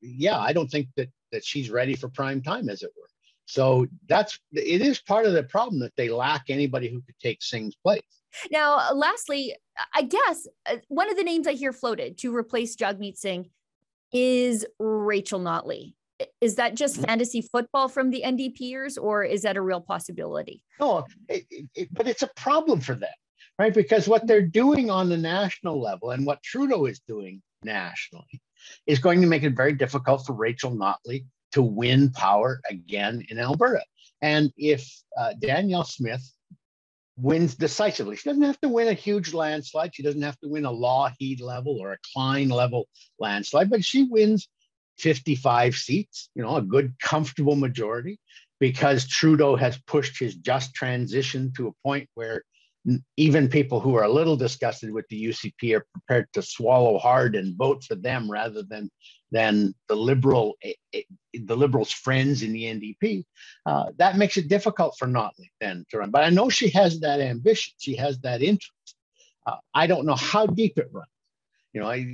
yeah, 0.00 0.38
I 0.38 0.52
don't 0.52 0.70
think 0.70 0.88
that 0.96 1.08
that 1.30 1.44
she's 1.44 1.70
ready 1.70 1.94
for 1.94 2.08
prime 2.08 2.42
time, 2.42 2.68
as 2.68 2.82
it 2.82 2.90
were. 2.96 3.08
So 3.46 3.86
that's 4.08 4.38
it 4.52 4.80
is 4.80 5.00
part 5.00 5.26
of 5.26 5.32
the 5.32 5.42
problem 5.42 5.80
that 5.80 5.94
they 5.96 6.08
lack 6.08 6.44
anybody 6.48 6.88
who 6.88 7.00
could 7.02 7.18
take 7.20 7.42
Singh's 7.42 7.76
place. 7.76 8.02
Now, 8.50 8.92
lastly, 8.94 9.54
I 9.94 10.02
guess 10.02 10.46
uh, 10.66 10.76
one 10.88 11.10
of 11.10 11.16
the 11.16 11.24
names 11.24 11.46
I 11.46 11.52
hear 11.52 11.72
floated 11.72 12.18
to 12.18 12.34
replace 12.34 12.76
Jagmeet 12.76 13.16
Singh 13.16 13.50
is 14.12 14.66
Rachel 14.78 15.40
Notley 15.40 15.94
is 16.40 16.56
that 16.56 16.74
just 16.74 17.00
fantasy 17.00 17.42
football 17.42 17.88
from 17.88 18.10
the 18.10 18.22
NDPers, 18.24 19.00
or 19.00 19.24
is 19.24 19.42
that 19.42 19.56
a 19.56 19.60
real 19.60 19.80
possibility? 19.80 20.62
No, 20.80 21.04
it, 21.28 21.44
it, 21.74 21.88
but 21.92 22.08
it's 22.08 22.22
a 22.22 22.30
problem 22.36 22.80
for 22.80 22.94
them, 22.94 23.12
right? 23.58 23.74
Because 23.74 24.08
what 24.08 24.26
they're 24.26 24.46
doing 24.46 24.90
on 24.90 25.08
the 25.08 25.16
national 25.16 25.80
level 25.80 26.10
and 26.10 26.26
what 26.26 26.42
Trudeau 26.42 26.86
is 26.86 27.00
doing 27.06 27.42
nationally 27.64 28.40
is 28.86 28.98
going 28.98 29.20
to 29.20 29.26
make 29.26 29.42
it 29.42 29.56
very 29.56 29.72
difficult 29.72 30.26
for 30.26 30.34
Rachel 30.34 30.70
Notley 30.70 31.24
to 31.52 31.62
win 31.62 32.10
power 32.10 32.60
again 32.68 33.24
in 33.28 33.38
Alberta. 33.38 33.84
And 34.20 34.52
if 34.56 34.88
uh, 35.18 35.34
Danielle 35.38 35.84
Smith 35.84 36.22
wins 37.16 37.54
decisively, 37.54 38.16
she 38.16 38.28
doesn't 38.28 38.42
have 38.42 38.60
to 38.60 38.68
win 38.68 38.88
a 38.88 38.94
huge 38.94 39.34
landslide. 39.34 39.94
She 39.94 40.02
doesn't 40.02 40.22
have 40.22 40.38
to 40.40 40.48
win 40.48 40.64
a 40.64 40.70
Lougheed 40.70 41.40
level 41.40 41.78
or 41.80 41.92
a 41.92 41.98
Klein 42.12 42.48
level 42.48 42.88
landslide, 43.18 43.68
but 43.68 43.84
she 43.84 44.04
wins 44.04 44.48
55 45.02 45.74
seats, 45.74 46.30
you 46.34 46.42
know, 46.42 46.56
a 46.56 46.62
good, 46.62 46.94
comfortable 47.02 47.56
majority, 47.56 48.18
because 48.60 49.08
Trudeau 49.08 49.56
has 49.56 49.76
pushed 49.86 50.18
his 50.18 50.36
just 50.36 50.72
transition 50.74 51.52
to 51.56 51.66
a 51.68 51.72
point 51.84 52.08
where 52.14 52.44
even 53.16 53.48
people 53.48 53.80
who 53.80 53.94
are 53.96 54.04
a 54.04 54.12
little 54.12 54.36
disgusted 54.36 54.92
with 54.92 55.06
the 55.08 55.24
UCP 55.26 55.76
are 55.76 55.86
prepared 55.92 56.26
to 56.32 56.42
swallow 56.42 56.98
hard 56.98 57.36
and 57.36 57.56
vote 57.56 57.84
for 57.84 57.94
them 57.94 58.30
rather 58.30 58.62
than 58.62 58.90
than 59.30 59.74
the 59.88 59.94
liberal 59.94 60.56
eh, 60.62 60.72
eh, 60.92 61.02
the 61.32 61.56
liberals' 61.56 61.92
friends 61.92 62.42
in 62.42 62.52
the 62.52 62.64
NDP. 62.64 63.24
Uh, 63.66 63.86
that 63.98 64.16
makes 64.16 64.36
it 64.36 64.48
difficult 64.48 64.96
for 64.98 65.06
Notley 65.06 65.50
then 65.60 65.84
to 65.90 65.98
run. 65.98 66.10
But 66.10 66.24
I 66.24 66.30
know 66.30 66.48
she 66.48 66.68
has 66.70 67.00
that 67.00 67.20
ambition. 67.20 67.72
She 67.78 67.96
has 67.96 68.18
that 68.20 68.42
interest. 68.42 68.96
Uh, 69.46 69.56
I 69.74 69.86
don't 69.86 70.06
know 70.06 70.16
how 70.16 70.46
deep 70.46 70.78
it 70.78 70.88
runs. 70.92 71.08
You 71.72 71.80
know, 71.80 71.88
I, 71.88 72.06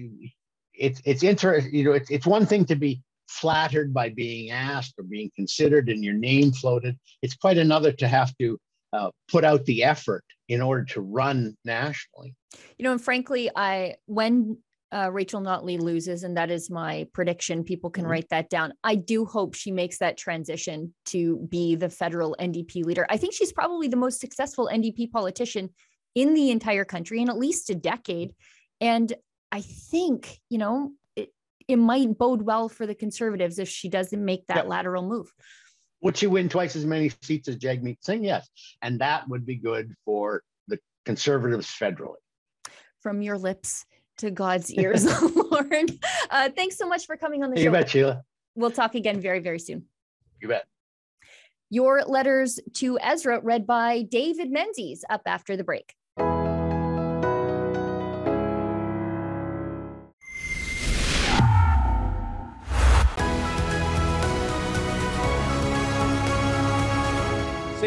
it's 0.79 1.01
it's 1.05 1.23
interesting. 1.23 1.75
You 1.75 1.85
know, 1.85 1.93
it's 1.93 2.11
it's 2.11 2.27
one 2.27 2.47
thing 2.47 2.65
to 2.67 2.77
be 2.77 3.03
flattered 3.29 3.93
by 3.93 4.09
being 4.09 4.51
asked 4.51 4.95
or 4.99 5.05
being 5.05 5.31
considered 5.37 5.89
and 5.89 6.03
your 6.03 6.15
name 6.15 6.53
floated. 6.53 6.97
It's 7.23 7.35
quite 7.35 7.59
another 7.59 7.93
to 7.93 8.09
have 8.09 8.35
to 8.39 8.59
uh, 8.93 9.11
put 9.31 9.45
out 9.45 9.65
the 9.67 9.85
effort 9.85 10.25
in 10.49 10.63
order 10.63 10.85
to 10.85 11.01
run 11.01 11.57
nationally. 11.65 12.35
You 12.79 12.85
know, 12.85 12.93
and 12.93 13.03
frankly, 13.03 13.51
I 13.55 13.97
when 14.07 14.59
uh, 14.91 15.11
Rachel 15.13 15.41
Notley 15.41 15.79
loses, 15.79 16.25
and 16.25 16.37
that 16.37 16.51
is 16.51 16.71
my 16.71 17.07
prediction. 17.13 17.63
People 17.65 17.91
can 17.91 18.05
mm-hmm. 18.05 18.13
write 18.13 18.29
that 18.31 18.49
down. 18.49 18.73
I 18.83 18.95
do 18.95 19.27
hope 19.27 19.55
she 19.55 19.71
makes 19.71 19.99
that 19.99 20.17
transition 20.17 20.95
to 21.07 21.47
be 21.49 21.75
the 21.75 21.91
federal 21.91 22.35
NDP 22.41 22.85
leader. 22.85 23.07
I 23.11 23.19
think 23.19 23.35
she's 23.35 23.53
probably 23.53 23.89
the 23.89 23.97
most 23.97 24.21
successful 24.21 24.71
NDP 24.73 25.11
politician 25.11 25.71
in 26.15 26.33
the 26.35 26.51
entire 26.51 26.87
country 26.87 27.21
in 27.21 27.29
at 27.29 27.37
least 27.37 27.69
a 27.71 27.75
decade. 27.75 28.33
And 28.81 29.13
I 29.51 29.61
think, 29.61 30.41
you 30.49 30.59
know, 30.59 30.93
it, 31.17 31.33
it 31.67 31.77
might 31.77 32.17
bode 32.19 32.43
well 32.43 32.69
for 32.69 32.87
the 32.87 32.95
conservatives 32.95 33.59
if 33.59 33.69
she 33.69 33.89
doesn't 33.89 34.23
make 34.23 34.47
that 34.47 34.59
yep. 34.59 34.67
lateral 34.67 35.03
move. 35.03 35.33
Would 36.03 36.17
she 36.17 36.27
win 36.27 36.49
twice 36.49 36.77
as 36.77 36.85
many 36.85 37.11
seats 37.23 37.49
as 37.49 37.57
Jagmeet 37.57 37.99
Singh? 38.03 38.25
Yes. 38.25 38.49
And 38.83 39.01
that 39.01 39.29
would 39.29 39.45
be 39.45 39.57
good 39.57 39.95
for 40.05 40.43
the 40.69 40.79
conservatives 41.05 41.67
federally. 41.67 42.17
From 43.01 43.23
your 43.23 43.39
lips 43.39 43.85
to 44.19 44.31
God's 44.31 44.73
ears, 44.73 45.05
Lord. 45.37 45.93
Uh, 46.31 46.51
thanks 46.55 46.77
so 46.77 46.89
much 46.89 47.07
for 47.07 47.17
coming 47.17 47.43
on 47.43 47.51
the 47.51 47.57
you 47.57 47.65
show. 47.65 47.71
You 47.71 47.73
bet, 47.73 47.91
Sheila. 47.91 48.23
We'll 48.55 48.71
talk 48.71 48.95
again 48.95 49.21
very, 49.21 49.41
very 49.41 49.59
soon. 49.59 49.85
You 50.41 50.49
bet. 50.49 50.67
Your 51.71 52.03
letters 52.03 52.59
to 52.75 52.99
Ezra, 53.01 53.41
read 53.41 53.67
by 53.67 54.03
David 54.03 54.51
Menzies, 54.51 55.05
up 55.11 55.23
after 55.27 55.57
the 55.57 55.65
break. 55.65 55.95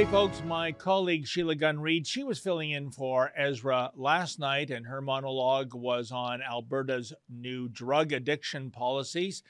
Say, 0.01 0.07
folks, 0.07 0.41
my 0.47 0.71
colleague 0.71 1.27
Sheila 1.27 1.53
Gunn 1.53 1.79
Reid, 1.79 2.07
she 2.07 2.23
was 2.23 2.39
filling 2.39 2.71
in 2.71 2.89
for 2.89 3.31
Ezra 3.37 3.91
last 3.93 4.39
night, 4.39 4.71
and 4.71 4.87
her 4.87 4.99
monologue 4.99 5.75
was 5.75 6.11
on 6.11 6.41
Alberta's 6.41 7.13
new 7.29 7.69
drug 7.69 8.11
addiction 8.11 8.71
policies. 8.71 9.43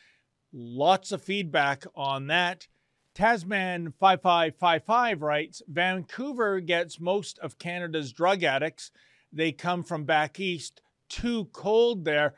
Lots 0.51 1.13
of 1.13 1.21
feedback 1.21 1.85
on 1.95 2.27
that. 2.27 2.67
Tasman 3.15 3.93
5555 3.97 5.21
writes 5.21 5.61
Vancouver 5.69 6.59
gets 6.59 6.99
most 6.99 7.39
of 7.39 7.57
Canada's 7.57 8.11
drug 8.11 8.43
addicts. 8.43 8.91
They 9.31 9.53
come 9.53 9.85
from 9.85 10.03
back 10.03 10.37
east, 10.37 10.81
too 11.07 11.45
cold 11.53 12.03
there. 12.03 12.33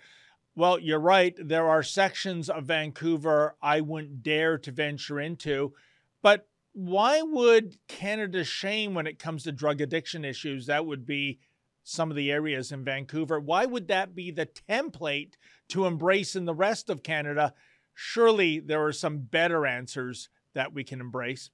Well, 0.56 0.78
you're 0.78 1.00
right. 1.00 1.36
There 1.40 1.68
are 1.68 1.82
sections 1.82 2.48
of 2.48 2.66
Vancouver 2.66 3.56
I 3.60 3.82
wouldn't 3.82 4.22
dare 4.22 4.60
to 4.60 4.72
venture 4.72 5.20
into. 5.20 5.74
But 6.22 6.48
why 6.74 7.22
would 7.22 7.78
Canada 7.88 8.44
shame 8.44 8.96
when 8.96 9.08
it 9.08 9.20
comes 9.20 9.44
to 9.44 9.52
drug 9.52 9.80
addiction 9.80 10.26
issues? 10.26 10.66
That 10.66 10.86
would 10.86 11.06
be 11.06 11.40
some 11.84 12.10
of 12.10 12.18
the 12.18 12.32
areas 12.32 12.72
in 12.72 12.84
Vancouver. 12.84 13.40
Why 13.40 13.66
would 13.66 13.88
that 13.90 14.16
be 14.16 14.32
the 14.32 14.48
template 14.48 15.34
to 15.70 15.86
embrace 15.86 16.36
in 16.36 16.46
the 16.46 16.54
rest 16.54 16.90
of 16.90 17.04
Canada? 17.04 17.54
Surely 17.94 18.60
there 18.60 18.84
are 18.84 18.94
some 18.94 19.20
better 19.20 19.68
answers 19.68 20.30
that 20.56 20.74
we 20.74 20.84
can 20.84 21.00
embrace. 21.00 21.52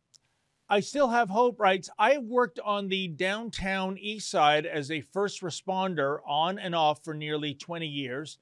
I 0.69 0.79
still 0.82 1.10
have 1.10 1.29
hope, 1.29 1.60
writes. 1.60 1.89
I 1.97 2.19
worked 2.19 2.60
on 2.60 2.88
the 2.88 3.08
downtown 3.08 3.97
east 3.97 4.29
side 4.29 4.65
as 4.65 4.91
a 4.91 5.01
first 5.01 5.41
responder 5.41 6.19
on 6.27 6.60
and 6.60 6.75
off 6.75 7.03
for 7.03 7.13
nearly 7.13 7.55
20 7.55 7.88
years. 7.88 8.38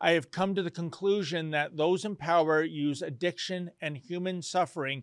I 0.00 0.12
have 0.12 0.30
come 0.30 0.54
to 0.54 0.62
the 0.62 0.70
conclusion 0.70 1.50
that 1.50 1.76
those 1.76 2.04
in 2.04 2.16
power 2.16 2.62
use 2.62 3.02
addiction 3.02 3.72
and 3.80 3.96
human 3.96 4.40
suffering 4.40 5.02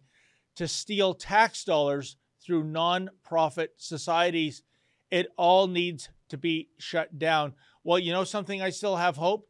to 0.56 0.68
steal 0.68 1.14
tax 1.14 1.64
dollars 1.64 2.18
through 2.44 2.64
non-profit 2.64 3.74
societies. 3.78 4.64
It 5.10 5.28
all 5.38 5.68
needs 5.68 6.10
to 6.30 6.38
be 6.38 6.70
shut 6.78 7.20
down. 7.20 7.54
Well, 7.84 8.00
you 8.00 8.12
know 8.12 8.24
something, 8.24 8.62
I 8.62 8.70
still 8.70 8.96
have 8.98 9.18
hope. 9.18 9.48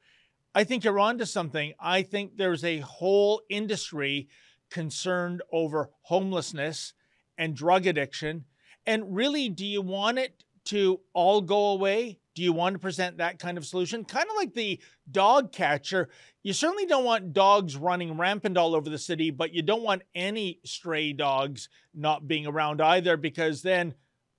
I 0.54 0.64
think 0.64 0.84
you're 0.84 1.00
onto 1.00 1.26
something. 1.26 1.74
I 1.80 2.04
think 2.04 2.36
there's 2.36 2.64
a 2.64 2.80
whole 2.80 3.42
industry 3.50 4.28
concerned 4.70 5.42
over 5.52 5.90
homelessness 6.04 6.94
and 7.38 7.56
drug 7.56 7.86
addiction. 7.86 8.46
And 8.86 9.16
really, 9.16 9.50
do 9.50 9.66
you 9.66 9.82
want 9.82 10.18
it 10.18 10.44
to 10.66 11.02
all 11.14 11.42
go 11.42 11.68
away? 11.68 12.21
Do 12.34 12.44
you 12.44 12.54
want 12.54 12.74
to 12.74 12.80
present 12.80 13.18
that 13.18 13.40
kind 13.40 13.58
of 13.58 13.66
solution? 13.66 14.06
Kind 14.06 14.28
of 14.30 14.36
like 14.38 14.54
the 14.54 14.80
dog 15.10 15.52
catcher. 15.52 16.10
You 16.44 16.54
certainly 16.54 16.86
don't 16.86 17.04
want 17.04 17.34
dogs 17.34 17.76
running 17.76 18.18
rampant 18.18 18.58
all 18.58 18.74
over 18.74 18.90
the 18.90 18.98
city, 18.98 19.32
but 19.32 19.54
you 19.54 19.62
don't 19.62 19.84
want 19.84 20.04
any 20.16 20.60
stray 20.64 21.12
dogs 21.12 21.68
not 21.94 22.28
being 22.28 22.48
around 22.48 22.82
either, 22.82 23.18
because 23.18 23.62
then 23.62 23.96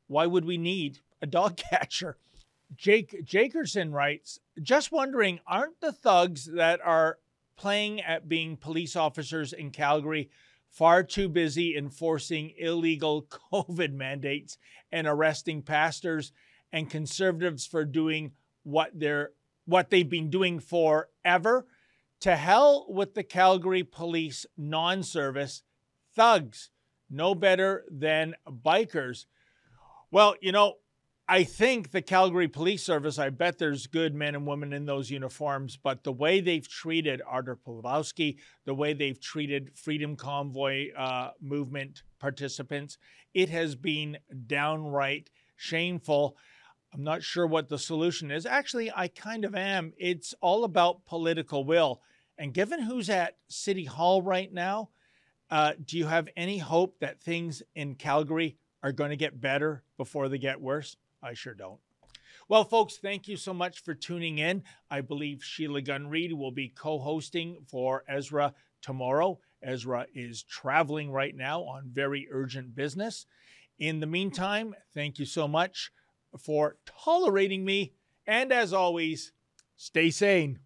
why 0.07 0.27
would 0.27 0.45
we 0.45 0.57
need 0.57 1.01
a 1.21 1.27
dog 1.27 1.57
catcher? 1.71 2.17
Jake 2.77 3.25
Jakerson 3.25 3.93
writes, 3.93 4.39
just 4.63 4.93
wondering, 4.93 5.41
aren't 5.47 5.81
the 5.81 5.93
thugs 5.93 6.47
that 6.47 6.81
are 6.83 7.19
playing 7.57 8.01
at 8.01 8.29
being 8.29 8.57
police 8.57 8.97
officers 8.97 9.53
in 9.53 9.71
Calgary 9.71 10.31
far 10.71 11.03
too 11.03 11.29
busy 11.29 11.77
enforcing 11.77 12.55
illegal 12.57 13.27
COVID 13.53 13.93
mandates 13.93 14.57
and 14.91 15.07
arresting 15.07 15.61
pastors? 15.61 16.33
And 16.73 16.91
conservatives 16.91 17.67
for 17.67 17.85
doing 17.85 18.33
what 18.63 18.91
they're 18.95 19.31
what 19.65 19.91
they've 19.91 20.09
been 20.09 20.31
doing 20.31 20.59
forever. 20.59 21.67
To 22.21 22.37
hell 22.37 22.87
with 22.89 23.15
the 23.15 23.25
Calgary 23.25 23.83
police 23.83 24.47
non-service 24.57 25.63
thugs, 26.15 26.71
no 27.11 27.35
better 27.35 27.85
than 27.91 28.35
bikers. 28.49 29.27
Well, 30.11 30.37
you 30.41 30.53
know, 30.53 30.77
I 31.29 31.45
think 31.45 31.93
the 31.93 32.03
Calgary 32.03 32.49
Police 32.49 32.83
Service, 32.83 33.19
I 33.19 33.31
bet 33.31 33.59
there's 33.59 33.87
good 33.87 34.15
men 34.15 34.35
and 34.35 34.47
women 34.47 34.73
in 34.73 34.85
those 34.87 35.11
uniforms, 35.11 35.77
but 35.77 36.05
the 36.05 36.13
way 36.13 36.41
they've 36.41 36.69
treated 36.69 37.23
Artur 37.27 37.57
Pawlowski, 37.57 38.37
the 38.67 38.75
way 38.75 38.93
they've 38.93 39.21
treated 39.21 39.71
Freedom 39.75 40.15
Convoy 40.15 40.93
uh, 40.93 41.31
movement 41.41 42.03
participants, 42.19 42.99
it 43.35 43.49
has 43.49 43.75
been 43.75 44.19
downright 44.47 45.31
shameful. 45.57 46.37
I'm 46.93 47.05
not 47.05 47.23
sure 47.23 47.47
what 47.47 47.69
the 47.69 47.79
solution 47.79 48.31
is. 48.31 48.45
Actually, 48.45 48.93
I 48.95 49.09
kind 49.09 49.45
of 49.45 49.55
am. 49.55 49.95
It's 49.97 50.35
all 50.43 50.65
about 50.65 51.07
political 51.07 51.65
will. 51.65 52.03
And 52.37 52.53
given 52.53 52.83
who's 52.83 53.09
at 53.09 53.39
City 53.49 53.85
Hall 53.85 54.21
right 54.21 54.53
now, 54.53 54.91
uh, 55.51 55.73
do 55.83 55.97
you 55.97 56.07
have 56.07 56.29
any 56.37 56.59
hope 56.59 56.99
that 57.01 57.21
things 57.21 57.63
in 57.75 57.95
Calgary 57.95 58.57
are 58.83 58.93
going 58.93 59.11
to 59.11 59.17
get 59.17 59.41
better 59.41 59.83
before 59.97 60.29
they 60.29 60.39
get 60.39 60.61
worse? 60.61 60.97
I 61.23 61.33
sure 61.35 61.55
don't. 61.55 61.81
Well, 62.49 62.65
folks, 62.65 62.99
thank 62.99 63.29
you 63.29 63.37
so 63.37 63.55
much 63.55 63.83
for 63.83 63.95
tuning 63.95 64.39
in. 64.39 64.63
I 64.91 65.01
believe 65.01 65.43
Sheila 65.43 65.81
Gunn 65.81 66.09
Reid 66.09 66.33
will 66.35 66.51
be 66.51 66.69
co 66.69 66.99
hosting 66.99 67.59
for 67.69 68.05
Ezra 68.07 68.53
tomorrow. 68.83 69.39
Ezra 69.63 70.07
is 70.15 70.43
traveling 70.43 71.11
right 71.11 71.35
now 71.35 71.63
on 71.63 71.91
very 71.91 72.29
urgent 72.31 72.75
business. 72.75 73.27
In 73.79 74.01
the 74.01 74.07
meantime, 74.07 74.75
thank 74.93 75.19
you 75.19 75.25
so 75.25 75.49
much 75.49 75.91
for 76.39 76.77
tolerating 76.87 77.65
me. 77.65 77.95
And 78.27 78.53
as 78.53 78.73
always, 78.73 79.33
stay 79.77 80.11
sane. 80.11 80.61